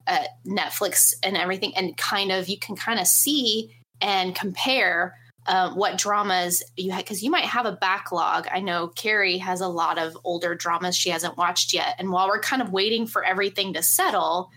uh, 0.07 0.25
Netflix 0.45 1.13
and 1.23 1.37
everything, 1.37 1.75
and 1.75 1.95
kind 1.97 2.31
of 2.31 2.47
you 2.47 2.59
can 2.59 2.75
kind 2.75 2.99
of 2.99 3.07
see 3.07 3.73
and 4.01 4.35
compare 4.35 5.15
uh, 5.47 5.71
what 5.73 5.97
dramas 5.97 6.61
you 6.75 6.91
had 6.91 7.03
because 7.03 7.23
you 7.23 7.31
might 7.31 7.45
have 7.45 7.65
a 7.65 7.71
backlog. 7.71 8.47
I 8.51 8.59
know 8.59 8.87
Carrie 8.87 9.37
has 9.37 9.61
a 9.61 9.67
lot 9.67 9.97
of 9.97 10.17
older 10.23 10.55
dramas 10.55 10.95
she 10.95 11.09
hasn't 11.09 11.37
watched 11.37 11.73
yet, 11.73 11.95
and 11.99 12.11
while 12.11 12.27
we're 12.27 12.39
kind 12.39 12.61
of 12.61 12.71
waiting 12.71 13.07
for 13.07 13.23
everything 13.23 13.73
to 13.73 13.81
settle, 13.81 14.51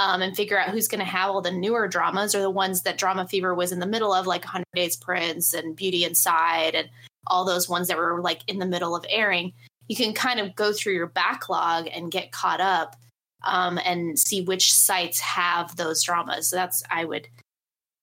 um, 0.00 0.22
and 0.22 0.34
figure 0.34 0.58
out 0.58 0.70
who's 0.70 0.88
going 0.88 1.00
to 1.00 1.04
have 1.04 1.28
all 1.28 1.42
the 1.42 1.50
newer 1.50 1.86
dramas 1.86 2.34
or 2.34 2.40
the 2.40 2.48
ones 2.48 2.82
that 2.82 2.96
Drama 2.96 3.28
Fever 3.28 3.54
was 3.54 3.70
in 3.70 3.80
the 3.80 3.86
middle 3.86 4.14
of, 4.14 4.26
like 4.26 4.44
100 4.44 4.64
Days 4.74 4.96
Prince 4.96 5.52
and 5.52 5.76
Beauty 5.76 6.04
Inside 6.04 6.74
and 6.74 6.88
all 7.26 7.44
those 7.44 7.68
ones 7.68 7.88
that 7.88 7.98
were 7.98 8.22
like 8.22 8.40
in 8.48 8.58
the 8.58 8.66
middle 8.66 8.96
of 8.96 9.04
airing. 9.10 9.52
You 9.88 9.96
can 9.96 10.14
kind 10.14 10.40
of 10.40 10.54
go 10.54 10.72
through 10.72 10.94
your 10.94 11.08
backlog 11.08 11.86
and 11.92 12.10
get 12.10 12.32
caught 12.32 12.62
up 12.62 12.96
um, 13.44 13.78
and 13.84 14.18
see 14.18 14.40
which 14.40 14.72
sites 14.72 15.20
have 15.20 15.76
those 15.76 16.02
dramas. 16.02 16.48
So 16.48 16.56
that's 16.56 16.82
I 16.90 17.04
would 17.04 17.28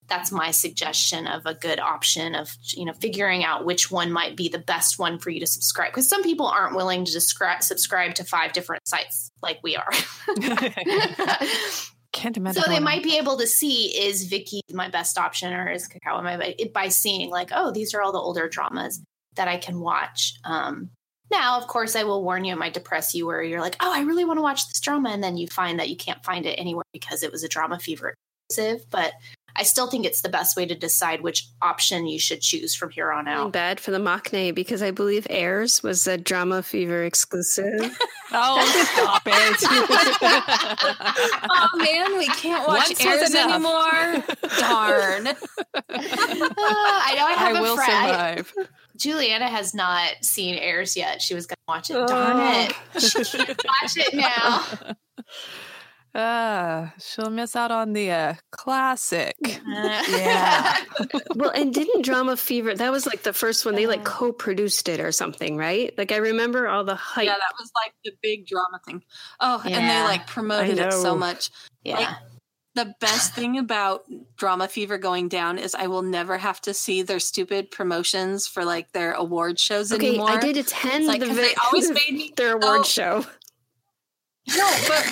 that's 0.08 0.32
my 0.32 0.52
suggestion 0.52 1.28
of 1.28 1.46
a 1.46 1.54
good 1.54 1.80
option 1.80 2.36
of 2.36 2.56
you 2.74 2.86
know 2.86 2.94
figuring 2.94 3.44
out 3.44 3.66
which 3.66 3.92
one 3.92 4.12
might 4.12 4.36
be 4.36 4.50
the 4.50 4.60
best 4.60 4.98
one 5.00 5.20
for 5.20 5.30
you 5.30 5.40
to 5.40 5.48
subscribe 5.48 5.92
because 5.92 6.08
some 6.08 6.24
people 6.24 6.48
aren't 6.48 6.76
willing 6.76 7.06
to 7.06 7.12
describe, 7.12 7.62
subscribe 7.62 8.16
to 8.16 8.24
five 8.24 8.54
different 8.54 8.88
sites 8.88 9.32
like 9.42 9.60
we 9.64 9.76
are. 9.76 9.90
Can't 12.14 12.38
imagine 12.38 12.64
so 12.64 12.70
they 12.70 12.80
might 12.80 13.04
be 13.04 13.18
able 13.18 13.38
to 13.38 13.46
see 13.46 13.96
is 13.98 14.32
Viki 14.32 14.62
my 14.72 14.90
best 14.90 15.18
option 15.18 15.54
or 15.54 15.70
is 15.70 15.88
Kocowa 15.88 16.24
my 16.24 16.56
by 16.74 16.88
seeing 16.88 17.30
like 17.30 17.50
oh 17.54 17.72
these 17.72 17.94
are 17.94 18.02
all 18.02 18.12
the 18.12 18.18
older 18.18 18.48
dramas 18.48 19.02
that 19.36 19.48
I 19.48 19.58
can 19.58 19.80
watch. 19.80 20.34
Um, 20.44 20.90
now 21.30 21.60
of 21.60 21.68
course 21.68 21.96
I 21.96 22.04
will 22.04 22.24
warn 22.24 22.46
you 22.46 22.54
it 22.54 22.58
might 22.58 22.74
depress 22.74 23.14
you 23.14 23.28
where 23.28 23.44
you're 23.44 23.62
like 23.62 23.76
oh 23.82 23.94
I 23.94 24.02
really 24.02 24.26
want 24.26 24.38
to 24.38 24.42
watch 24.42 24.68
this 24.68 24.80
drama 24.80 25.10
and 25.10 25.24
then 25.24 25.38
you 25.38 25.48
find 25.48 25.80
that 25.80 25.90
you 25.90 25.98
can't 25.98 26.24
find 26.24 26.46
it 26.46 26.56
anywhere 26.56 26.86
because 26.94 27.22
it 27.24 27.32
was 27.32 27.44
a 27.44 27.50
drama 27.50 27.78
fever 27.78 28.16
exclusive. 28.50 28.86
But 28.90 29.14
I 29.58 29.64
still 29.64 29.88
think 29.88 30.06
it's 30.06 30.22
the 30.22 30.30
best 30.30 30.56
way 30.56 30.68
to 30.68 30.76
decide 30.76 31.22
which 31.22 31.48
option 31.64 32.06
you 32.06 32.20
should 32.20 32.42
choose 32.42 32.76
from 32.76 32.92
here 32.92 33.12
on 33.12 33.28
out. 33.28 33.52
Bad 33.52 33.80
for 33.80 33.90
the 33.90 33.98
Maknae 33.98 34.54
because 34.54 34.84
I 34.84 34.92
believe 34.92 35.26
Heirs 35.32 35.82
was 35.82 36.06
a 36.06 36.16
Drama 36.16 36.62
Fever 36.62 37.04
exclusive. 37.04 37.98
oh, 38.34 38.88
stop 38.94 39.24
it! 39.26 39.58
oh 41.50 41.70
man, 41.76 42.18
we 42.20 42.28
can't 42.28 42.68
watch 42.68 42.90
Once 42.90 43.04
Heirs 43.04 43.34
anymore. 43.34 44.24
Darn. 44.60 45.28
Uh, 45.28 45.34
I 45.90 47.14
know 47.16 47.26
I 47.26 47.36
have 47.38 47.56
I 47.56 47.60
a 47.60 47.62
will 47.62 47.76
friend. 47.76 48.46
survive. 48.46 48.54
Juliana 48.96 49.48
has 49.48 49.74
not 49.74 50.12
seen 50.22 50.56
Heirs 50.56 50.96
yet. 50.96 51.22
She 51.22 51.34
was 51.34 51.48
going 51.48 51.56
to 51.56 51.64
watch 51.68 51.90
it. 51.90 52.08
Darn 52.08 52.38
it! 52.40 53.02
She 53.02 53.24
can't 53.24 53.64
watch 53.82 53.98
it 53.98 54.14
now. 54.14 54.64
Uh, 56.18 56.90
she'll 57.00 57.30
miss 57.30 57.56
out 57.56 57.70
on 57.70 57.94
the 57.94 58.10
uh, 58.12 58.34
classic. 58.52 59.36
yeah. 59.68 60.78
well, 61.36 61.52
and 61.52 61.72
didn't 61.74 62.04
Drama 62.04 62.36
Fever? 62.36 62.74
That 62.74 62.92
was 62.92 63.06
like 63.06 63.22
the 63.22 63.34
first 63.34 63.66
one. 63.66 63.76
They 63.76 63.86
like 63.86 64.04
co-produced 64.04 64.90
it 64.90 65.00
or 65.00 65.12
something, 65.12 65.58
right? 65.58 65.94
Like 65.98 66.12
I 66.12 66.18
remember 66.18 66.68
all 66.68 66.84
the 66.84 66.96
hype. 66.96 67.26
Yeah, 67.28 67.36
that 67.36 67.54
was 67.60 67.72
like 67.76 67.94
the 68.04 68.12
big 68.24 68.48
drama 68.48 68.80
thing. 68.86 69.04
Oh, 69.40 69.62
and 69.64 69.76
they 69.76 70.02
like 70.04 70.26
promoted 70.26 70.80
it 70.80 70.92
so 70.92 71.16
much. 71.16 71.52
yeah. 71.84 72.16
The 72.74 72.94
best 73.00 73.34
thing 73.34 73.58
about 73.58 74.04
Drama 74.38 74.68
Fever 74.68 75.00
going 75.00 75.30
down 75.30 75.58
is 75.58 75.74
I 75.74 75.88
will 75.88 76.04
never 76.04 76.38
have 76.38 76.62
to 76.62 76.76
see 76.76 77.02
their 77.02 77.20
stupid 77.20 77.72
promotions 77.72 78.46
for 78.48 78.64
like 78.66 78.92
their 78.92 79.14
award 79.14 79.60
shows 79.60 79.92
okay, 79.92 80.10
anymore. 80.10 80.30
I 80.30 80.38
did 80.40 80.58
attend 80.58 81.08
like, 81.08 81.20
the 81.22 81.26
'cause 81.26 81.38
vi- 81.38 81.42
they 81.42 81.56
always 81.56 81.90
made 82.08 82.12
me 82.12 82.34
their 82.38 82.56
award 82.56 82.86
so- 82.86 83.24
show. 83.24 83.26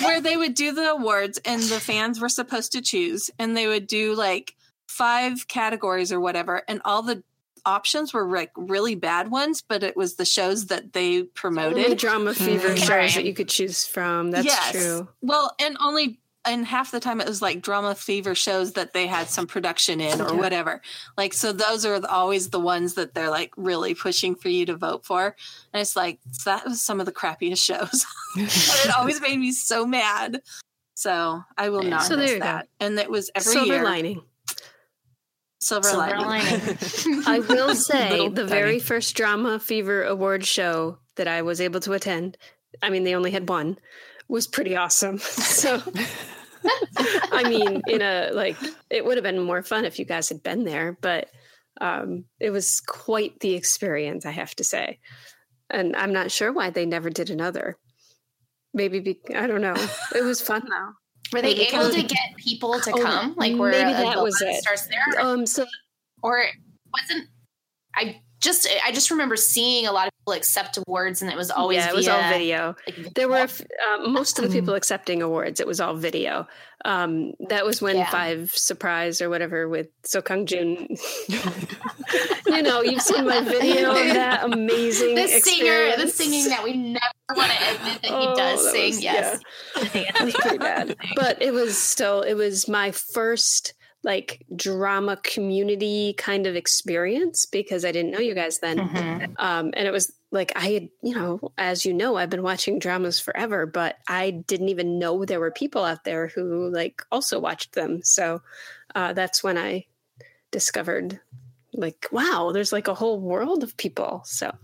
but 0.00 0.06
where 0.06 0.20
they 0.20 0.36
would 0.36 0.54
do 0.54 0.72
the 0.72 0.90
awards 0.90 1.38
and 1.44 1.62
the 1.62 1.80
fans 1.80 2.20
were 2.20 2.28
supposed 2.28 2.72
to 2.72 2.80
choose, 2.82 3.30
and 3.38 3.56
they 3.56 3.66
would 3.66 3.86
do 3.86 4.14
like 4.14 4.54
five 4.88 5.48
categories 5.48 6.12
or 6.12 6.20
whatever, 6.20 6.62
and 6.68 6.80
all 6.84 7.02
the 7.02 7.22
options 7.64 8.14
were 8.14 8.30
like 8.30 8.52
really 8.56 8.94
bad 8.94 9.28
ones, 9.30 9.60
but 9.68 9.82
it 9.82 9.96
was 9.96 10.14
the 10.14 10.24
shows 10.24 10.66
that 10.66 10.92
they 10.92 11.16
Only 11.16 11.24
promoted. 11.34 11.98
Drama 11.98 12.32
Fever 12.32 12.68
Mm. 12.70 12.78
shows 12.78 13.14
that 13.16 13.24
you 13.24 13.34
could 13.34 13.48
choose 13.48 13.84
from. 13.84 14.30
That's 14.30 14.46
Yes. 14.46 14.70
true. 14.70 15.08
Well, 15.20 15.52
and 15.58 15.76
only 15.80 16.20
and 16.46 16.64
half 16.66 16.90
the 16.90 17.00
time 17.00 17.20
it 17.20 17.26
was 17.28 17.42
like 17.42 17.60
drama 17.62 17.94
fever 17.94 18.34
shows 18.34 18.72
that 18.72 18.92
they 18.92 19.06
had 19.06 19.28
some 19.28 19.46
production 19.46 20.00
in 20.00 20.20
or 20.20 20.30
Yeah. 20.34 20.40
whatever. 20.40 20.80
Like 21.16 21.32
so 21.34 21.52
those 21.52 21.84
are 21.84 22.00
always 22.08 22.50
the 22.50 22.60
ones 22.60 22.94
that 22.94 23.14
they're 23.14 23.30
like 23.30 23.52
really 23.56 23.94
pushing 23.94 24.34
for 24.34 24.48
you 24.48 24.66
to 24.66 24.76
vote 24.76 25.04
for. 25.04 25.34
And 25.72 25.80
it's 25.80 25.96
like 25.96 26.20
that 26.44 26.64
was 26.64 26.80
some 26.80 27.00
of 27.00 27.06
the 27.06 27.12
crappiest 27.12 27.64
shows. 27.64 28.04
it 28.36 28.96
always 28.96 29.20
made 29.20 29.38
me 29.38 29.52
so 29.52 29.84
mad. 29.86 30.42
So 30.94 31.42
I 31.58 31.68
will 31.68 31.82
not 31.82 32.04
So 32.04 32.16
miss 32.16 32.26
there 32.26 32.34
you 32.36 32.40
go. 32.40 32.46
that. 32.46 32.68
And 32.80 32.98
it 32.98 33.10
was 33.10 33.30
every 33.34 33.52
Silver 33.52 33.74
year. 33.74 33.84
lining. 33.84 34.22
Silver, 35.60 35.88
Silver 35.88 36.16
lining. 36.18 36.26
lining. 36.60 37.22
I 37.26 37.40
will 37.40 37.74
say 37.74 38.28
the 38.28 38.42
tiny. 38.42 38.48
very 38.48 38.78
first 38.78 39.16
Drama 39.16 39.58
Fever 39.58 40.04
award 40.04 40.44
show 40.44 40.98
that 41.16 41.26
I 41.28 41.42
was 41.42 41.60
able 41.60 41.80
to 41.80 41.92
attend, 41.94 42.36
I 42.82 42.90
mean, 42.90 43.04
they 43.04 43.14
only 43.14 43.30
had 43.30 43.48
one, 43.48 43.78
was 44.28 44.46
pretty 44.46 44.76
awesome. 44.76 45.18
So, 45.46 45.80
I 47.32 47.44
mean, 47.48 47.82
in 47.86 48.02
a 48.02 48.30
like, 48.32 48.56
it 48.90 49.04
would 49.04 49.16
have 49.16 49.22
been 49.22 49.40
more 49.40 49.62
fun 49.62 49.84
if 49.84 49.98
you 49.98 50.04
guys 50.04 50.28
had 50.28 50.42
been 50.42 50.64
there, 50.64 50.98
but 51.00 51.28
um, 51.80 52.24
it 52.40 52.50
was 52.50 52.80
quite 52.80 53.38
the 53.40 53.54
experience, 53.54 54.26
I 54.26 54.32
have 54.32 54.54
to 54.56 54.64
say. 54.64 54.98
And 55.70 55.94
I'm 55.96 56.12
not 56.12 56.30
sure 56.30 56.52
why 56.52 56.70
they 56.70 56.86
never 56.86 57.10
did 57.10 57.30
another. 57.30 57.76
Maybe, 58.74 59.00
be, 59.00 59.20
I 59.34 59.46
don't 59.46 59.60
know. 59.62 59.74
It 60.14 60.22
was 60.24 60.40
fun 60.40 60.62
though. 60.68 60.92
Were 61.32 61.42
they 61.42 61.54
Maybe 61.54 61.76
able 61.76 61.90
to 61.90 62.02
get 62.02 62.36
people 62.36 62.78
to 62.80 62.92
Oh, 62.92 63.02
come? 63.02 63.34
Like, 63.36 63.56
were 63.56 63.70
maybe 63.70 63.92
that 63.92 64.22
was 64.22 64.40
it. 64.40 64.62
Stars 64.62 64.86
there, 64.88 65.24
Um, 65.24 65.44
so 65.46 65.66
or 66.22 66.44
wasn't? 66.92 67.28
I 67.96 68.20
just 68.40 68.68
I 68.84 68.92
just 68.92 69.10
remember 69.10 69.36
seeing 69.36 69.86
a 69.86 69.92
lot 69.92 70.06
of 70.08 70.12
people 70.20 70.34
accept 70.34 70.78
awards, 70.78 71.22
and 71.22 71.30
it 71.30 71.36
was 71.36 71.50
always 71.50 71.76
yeah, 71.78 71.88
it 71.90 71.94
was 71.94 72.06
via, 72.06 72.14
all 72.24 72.30
video. 72.32 72.76
like, 72.86 73.14
There 73.14 73.28
were 73.28 73.36
uh, 73.46 74.08
most 74.08 74.38
of 74.38 74.44
the 74.48 74.50
people 74.60 74.74
accepting 74.74 75.22
awards. 75.22 75.60
It 75.60 75.66
was 75.66 75.80
all 75.80 75.94
video. 75.94 76.46
Um, 76.84 77.32
that 77.48 77.64
was 77.64 77.80
when 77.82 77.96
Yeah. 77.96 78.10
Five 78.10 78.50
Surprise 78.52 79.20
or 79.22 79.28
whatever 79.30 79.68
with 79.68 79.88
Seo 80.02 80.24
Kang-joon. 80.24 80.96
you 82.46 82.62
know, 82.62 82.82
you've 82.82 83.00
seen 83.02 83.24
my 83.24 83.40
video 83.40 83.90
of 83.90 83.96
that 84.14 84.44
amazing 84.44 85.14
the 85.14 85.26
singer, 85.26 85.96
the 85.96 86.08
singing 86.08 86.48
that 86.48 86.62
we 86.62 86.76
never 86.76 87.00
want 87.34 87.50
to 87.50 87.74
admit 87.74 88.02
that 88.02 88.04
he 88.04 88.10
Oh, 88.12 88.34
does 88.36 88.64
that 88.64 88.72
sing. 88.72 88.86
was- 88.90 89.02
yes, 89.02 89.40
That 89.74 90.24
was 90.24 90.34
pretty 90.40 90.58
bad. 90.58 90.96
But 91.16 91.42
it 91.42 91.52
was 91.52 91.76
still, 91.76 92.20
it 92.22 92.34
was 92.34 92.68
my 92.68 92.92
first 92.92 93.74
like 94.06 94.46
drama 94.54 95.16
community 95.24 96.14
kind 96.16 96.46
of 96.46 96.54
experience 96.54 97.44
because 97.44 97.84
I 97.84 97.90
didn't 97.90 98.12
know 98.12 98.20
you 98.20 98.34
guys 98.34 98.60
then. 98.60 98.78
Mhm. 98.78 99.28
Um, 99.38 99.72
and 99.76 99.88
it 99.88 99.90
was 99.90 100.12
like 100.30 100.52
I 100.54 100.68
had, 100.70 100.88
you 101.02 101.12
know, 101.14 101.52
as 101.58 101.84
you 101.84 101.92
know, 101.92 102.16
I've 102.16 102.30
been 102.30 102.44
watching 102.44 102.78
dramas 102.78 103.18
forever, 103.18 103.66
but 103.66 103.96
I 104.08 104.30
didn't 104.30 104.68
even 104.68 105.00
know 105.00 105.24
there 105.24 105.40
were 105.40 105.50
people 105.50 105.84
out 105.84 106.04
there 106.04 106.28
who 106.28 106.70
like 106.70 107.02
also 107.10 107.40
watched 107.40 107.72
them. 107.74 108.00
So 108.04 108.40
uh, 108.94 109.12
that's 109.12 109.42
when 109.42 109.58
I 109.58 109.86
discovered, 110.52 111.20
like, 111.72 112.06
wow, 112.12 112.52
there's 112.54 112.72
like 112.72 112.86
a 112.86 112.94
whole 112.94 113.18
world 113.20 113.64
of 113.64 113.76
people. 113.76 114.22
So 114.24 114.54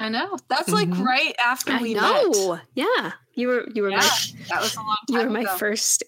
I 0.00 0.08
know. 0.08 0.36
That's 0.48 0.72
like 0.72 0.88
Mhm. 0.88 1.04
right 1.04 1.36
after 1.44 1.74
I 1.74 1.82
we 1.82 1.94
know, 1.94 2.54
met. 2.54 2.62
yeah, 2.74 3.12
you 3.34 3.46
were 3.46 3.68
you 3.72 3.82
were 3.84 3.90
Yeah, 3.90 3.98
my 3.98 4.10
that 4.50 4.60
was 4.60 4.76
a 4.76 4.80
long 4.80 4.96
you 5.08 5.18
were 5.18 5.30
my 5.30 5.42
ago. 5.42 5.56
first 5.56 6.02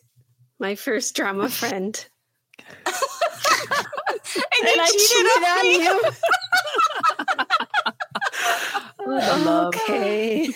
my 0.58 0.74
first 0.74 1.14
drama 1.14 1.48
friend, 1.48 2.04
and 2.86 2.94
and 4.62 4.76
you 4.76 4.80
I 4.80 4.90
cheated, 5.08 5.44
on 5.44 5.62
me. 5.62 5.88
love. 9.06 9.74
okay. 9.74 10.54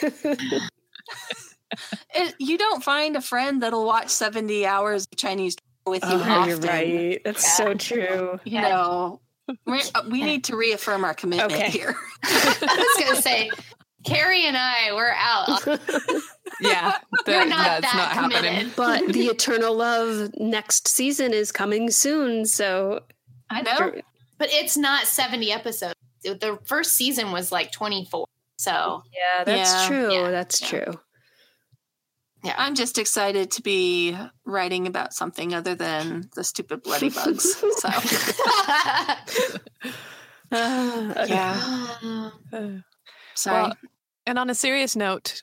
It, 2.14 2.34
you 2.38 2.56
don't 2.58 2.82
find 2.82 3.14
a 3.16 3.20
friend 3.20 3.62
that'll 3.62 3.84
watch 3.84 4.08
70 4.08 4.64
hours 4.66 5.06
of 5.12 5.16
Chinese 5.18 5.56
with 5.86 6.02
you 6.02 6.08
Oh, 6.10 6.22
often. 6.22 6.48
you're 6.48 6.56
right. 6.58 7.20
That's 7.24 7.44
Yeah. 7.44 7.50
so 7.66 7.74
true. 7.74 8.40
You 8.44 8.60
know, 8.62 9.20
we're, 9.66 9.80
uh, 9.94 10.02
we 10.10 10.22
need 10.22 10.44
to 10.44 10.56
reaffirm 10.56 11.04
our 11.04 11.14
commitment 11.14 11.52
Okay. 11.52 11.70
here. 11.70 11.94
I 12.24 12.94
was 12.96 13.04
gonna 13.06 13.20
say, 13.22 13.50
Carrie 14.04 14.46
and 14.46 14.56
I, 14.56 14.92
we're 14.94 15.14
out. 15.16 15.62
Yeah, 16.60 16.98
We're 17.26 17.46
not 17.46 17.80
that's 17.82 17.92
that 17.92 17.96
not 17.96 18.12
happening. 18.32 18.70
but 18.76 19.06
the 19.12 19.26
Eternal 19.26 19.74
Love 19.76 20.30
next 20.38 20.88
season 20.88 21.32
is 21.32 21.52
coming 21.52 21.90
soon, 21.90 22.46
so 22.46 23.00
I 23.50 23.62
know. 23.62 23.92
But 24.38 24.48
it's 24.52 24.76
not 24.76 25.06
seventy 25.06 25.52
episodes. 25.52 25.94
The 26.22 26.58
first 26.64 26.94
season 26.94 27.32
was 27.32 27.50
like 27.52 27.72
twenty 27.72 28.06
four. 28.10 28.26
So 28.56 29.02
yeah, 29.12 29.44
that's 29.44 29.70
Yeah. 29.72 29.86
true. 29.88 30.12
Yeah. 30.12 30.30
That's 30.30 30.60
Yeah. 30.60 30.68
true. 30.68 31.00
Yeah, 32.44 32.54
I'm 32.56 32.76
just 32.76 32.98
excited 32.98 33.50
to 33.52 33.62
be 33.62 34.16
writing 34.44 34.86
about 34.86 35.12
something 35.12 35.54
other 35.54 35.74
than 35.74 36.28
the 36.36 36.44
stupid 36.44 36.84
bloody 36.84 37.10
bugs. 37.10 37.56
So, 37.56 37.88
yeah. 40.52 41.90
Uh, 42.52 42.52
sorry. 43.34 43.62
Well, 43.62 43.72
and 44.26 44.38
on 44.38 44.50
a 44.50 44.54
serious 44.54 44.96
note, 44.96 45.42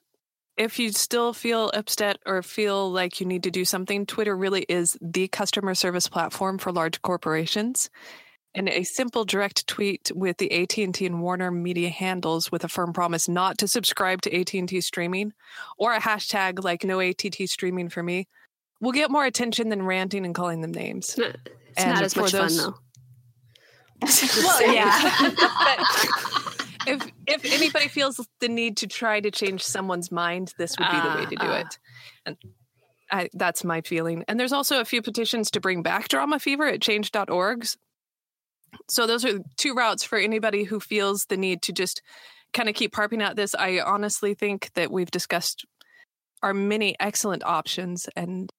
if 0.58 0.80
you 0.80 0.92
still 0.92 1.34
feel 1.34 1.70
upset 1.74 2.18
or 2.26 2.42
feel 2.42 2.92
like 2.92 3.20
you 3.20 3.26
need 3.26 3.44
to 3.44 3.52
do 3.52 3.66
something, 3.66 4.06
Twitter 4.06 4.36
really 4.36 4.66
is 4.70 4.98
the 5.02 5.28
customer 5.28 5.76
service 5.76 6.08
platform 6.08 6.58
for 6.58 6.72
large 6.72 7.02
corporations. 7.02 7.90
And 8.58 8.70
a 8.70 8.84
simple 8.84 9.26
direct 9.26 9.68
tweet 9.68 10.14
with 10.16 10.38
the 10.38 10.50
AT&T 10.62 11.06
and 11.06 11.22
Warner 11.22 11.52
Media 11.52 11.90
handles 11.90 12.54
with 12.54 12.64
a 12.64 12.70
firm 12.70 12.94
promise 12.94 13.28
not 13.28 13.58
to 13.58 13.68
subscribe 13.68 14.22
to 14.22 14.34
AT&T 14.34 14.80
streaming 14.80 15.34
or 15.78 15.94
a 15.94 16.00
hashtag 16.00 16.64
like 16.64 16.86
no 16.86 17.02
AT&T 17.02 17.48
streaming 17.48 17.90
for 17.90 18.02
me 18.02 18.30
will 18.80 18.94
get 18.94 19.12
more 19.12 19.26
attention 19.26 19.68
than 19.68 19.84
ranting 19.84 20.26
and 20.26 20.34
calling 20.34 20.62
them 20.62 20.72
names. 20.74 21.10
It's 21.10 21.18
not, 21.18 21.36
it's 21.46 21.78
And 21.84 21.94
not 21.96 22.04
as 22.04 22.16
much 22.16 22.32
those- 22.32 22.62
fun 22.62 22.72
though. 22.72 22.80
Well, 24.38 24.74
yeah. 24.74 25.32
but 25.38 26.65
if 26.88 27.12
if 27.28 27.46
anybody 27.46 27.88
feels 27.88 28.26
the 28.40 28.48
need 28.50 28.78
to 28.78 28.88
try 28.88 29.20
to 29.20 29.32
change 29.32 29.64
someone's 29.64 30.12
mind, 30.12 30.54
this 30.58 30.76
would 30.78 30.90
be 30.90 31.00
the 31.00 31.16
way 31.16 31.26
to 31.26 31.36
do 31.36 31.48
Ah, 31.48 31.60
it. 31.60 31.80
And 32.26 32.38
I, 33.12 33.30
that's 33.34 33.64
my 33.64 33.82
feeling. 33.82 34.24
And 34.28 34.40
there's 34.40 34.54
also 34.54 34.80
a 34.80 34.86
few 34.86 35.02
petitions 35.02 35.52
to 35.52 35.60
bring 35.60 35.84
back 35.84 36.08
Drama 36.08 36.40
Fever 36.40 36.66
at 36.68 36.82
change.org. 36.82 37.68
So 38.90 39.08
those 39.08 39.24
are 39.26 39.40
two 39.58 39.74
routes 39.74 40.04
for 40.04 40.18
anybody 40.18 40.64
who 40.64 40.80
feels 40.80 41.26
the 41.26 41.38
need 41.38 41.62
to 41.64 41.74
just 41.74 42.02
kind 42.54 42.68
of 42.68 42.76
keep 42.76 42.96
harping 42.96 43.22
at 43.22 43.36
this. 43.36 43.56
I 43.56 43.80
honestly 43.80 44.34
think 44.34 44.72
that 44.74 44.92
we've 44.92 45.12
discussed 45.12 45.66
our 46.42 46.54
many 46.54 46.96
excellent 47.00 47.44
options 47.46 48.08
and 48.16 48.52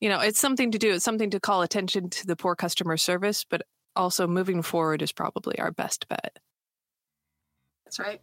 you 0.00 0.08
know, 0.08 0.18
it's 0.18 0.40
something 0.40 0.72
to 0.72 0.78
do. 0.78 0.94
It's 0.94 1.04
something 1.04 1.30
to 1.30 1.38
call 1.38 1.62
attention 1.62 2.10
to 2.10 2.26
the 2.26 2.34
poor 2.34 2.56
customer 2.56 2.96
service, 2.96 3.44
but 3.48 3.62
also 3.94 4.26
moving 4.26 4.60
forward 4.60 5.00
is 5.00 5.12
probably 5.12 5.60
our 5.60 5.70
best 5.70 6.08
bet. 6.08 6.40
That's 7.92 8.08
right. 8.08 8.22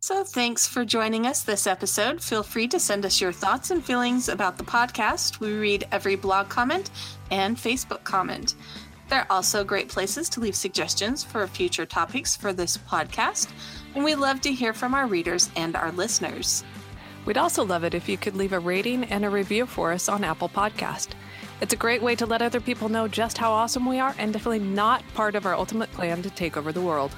So, 0.00 0.24
thanks 0.24 0.66
for 0.66 0.84
joining 0.84 1.24
us 1.24 1.44
this 1.44 1.68
episode. 1.68 2.20
Feel 2.20 2.42
free 2.42 2.66
to 2.66 2.80
send 2.80 3.06
us 3.06 3.20
your 3.20 3.30
thoughts 3.30 3.70
and 3.70 3.84
feelings 3.84 4.28
about 4.28 4.58
the 4.58 4.64
podcast. 4.64 5.38
We 5.38 5.52
read 5.52 5.86
every 5.92 6.16
blog 6.16 6.48
comment 6.48 6.90
and 7.30 7.56
Facebook 7.56 8.02
comment. 8.02 8.56
They're 9.08 9.30
also 9.30 9.62
great 9.62 9.88
places 9.88 10.28
to 10.30 10.40
leave 10.40 10.56
suggestions 10.56 11.22
for 11.22 11.46
future 11.46 11.86
topics 11.86 12.34
for 12.34 12.52
this 12.52 12.76
podcast, 12.76 13.50
and 13.94 14.02
we 14.02 14.16
love 14.16 14.40
to 14.40 14.52
hear 14.52 14.72
from 14.72 14.94
our 14.94 15.06
readers 15.06 15.48
and 15.54 15.76
our 15.76 15.92
listeners. 15.92 16.64
We'd 17.24 17.38
also 17.38 17.64
love 17.64 17.84
it 17.84 17.94
if 17.94 18.08
you 18.08 18.16
could 18.16 18.34
leave 18.34 18.52
a 18.52 18.58
rating 18.58 19.04
and 19.04 19.24
a 19.24 19.30
review 19.30 19.64
for 19.64 19.92
us 19.92 20.08
on 20.08 20.24
Apple 20.24 20.48
Podcast. 20.48 21.10
It's 21.60 21.72
a 21.72 21.76
great 21.76 22.02
way 22.02 22.16
to 22.16 22.26
let 22.26 22.42
other 22.42 22.60
people 22.60 22.88
know 22.88 23.06
just 23.06 23.38
how 23.38 23.52
awesome 23.52 23.86
we 23.86 24.00
are 24.00 24.16
and 24.18 24.32
definitely 24.32 24.58
not 24.58 25.04
part 25.14 25.36
of 25.36 25.46
our 25.46 25.54
ultimate 25.54 25.92
plan 25.92 26.20
to 26.22 26.30
take 26.30 26.56
over 26.56 26.72
the 26.72 26.80
world. 26.80 27.14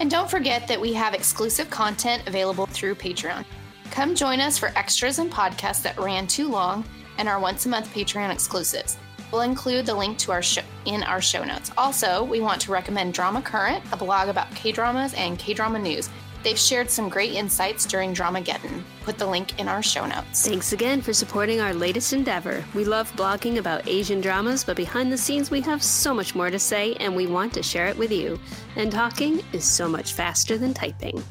And 0.00 0.10
don't 0.10 0.30
forget 0.30 0.66
that 0.68 0.80
we 0.80 0.92
have 0.92 1.14
exclusive 1.14 1.70
content 1.70 2.22
available 2.26 2.66
through 2.66 2.94
Patreon. 2.94 3.44
Come 3.90 4.14
join 4.14 4.40
us 4.40 4.58
for 4.58 4.68
extras 4.76 5.18
and 5.18 5.30
podcasts 5.30 5.82
that 5.82 5.98
ran 5.98 6.26
too 6.26 6.48
long 6.48 6.84
and 7.18 7.28
our 7.28 7.40
once 7.40 7.66
a 7.66 7.68
month 7.68 7.92
Patreon 7.92 8.32
exclusives. 8.32 8.96
We'll 9.30 9.42
include 9.42 9.86
the 9.86 9.94
link 9.94 10.18
to 10.18 10.32
our 10.32 10.42
show 10.42 10.62
in 10.86 11.02
our 11.02 11.20
show 11.20 11.44
notes. 11.44 11.70
Also, 11.76 12.24
we 12.24 12.40
want 12.40 12.60
to 12.62 12.72
recommend 12.72 13.12
Drama 13.12 13.42
Current, 13.42 13.84
a 13.92 13.96
blog 13.96 14.28
about 14.28 14.54
K 14.54 14.72
dramas 14.72 15.12
and 15.14 15.38
K 15.38 15.52
drama 15.52 15.78
news. 15.78 16.08
They've 16.42 16.58
shared 16.58 16.90
some 16.90 17.08
great 17.08 17.34
insights 17.34 17.84
during 17.84 18.14
Dramageddon. 18.14 18.82
Put 19.02 19.18
the 19.18 19.26
link 19.26 19.58
in 19.58 19.68
our 19.68 19.82
show 19.82 20.06
notes. 20.06 20.46
Thanks 20.46 20.72
again 20.72 21.00
for 21.00 21.12
supporting 21.12 21.60
our 21.60 21.74
latest 21.74 22.12
endeavor. 22.12 22.64
We 22.74 22.84
love 22.84 23.10
blogging 23.16 23.58
about 23.58 23.88
Asian 23.88 24.20
dramas, 24.20 24.64
but 24.64 24.76
behind 24.76 25.12
the 25.12 25.18
scenes, 25.18 25.50
we 25.50 25.60
have 25.62 25.82
so 25.82 26.14
much 26.14 26.34
more 26.34 26.50
to 26.50 26.58
say, 26.58 26.94
and 26.94 27.14
we 27.16 27.26
want 27.26 27.52
to 27.54 27.62
share 27.62 27.86
it 27.86 27.98
with 27.98 28.12
you. 28.12 28.38
And 28.76 28.92
talking 28.92 29.42
is 29.52 29.64
so 29.64 29.88
much 29.88 30.12
faster 30.12 30.56
than 30.58 30.74
typing. 30.74 31.22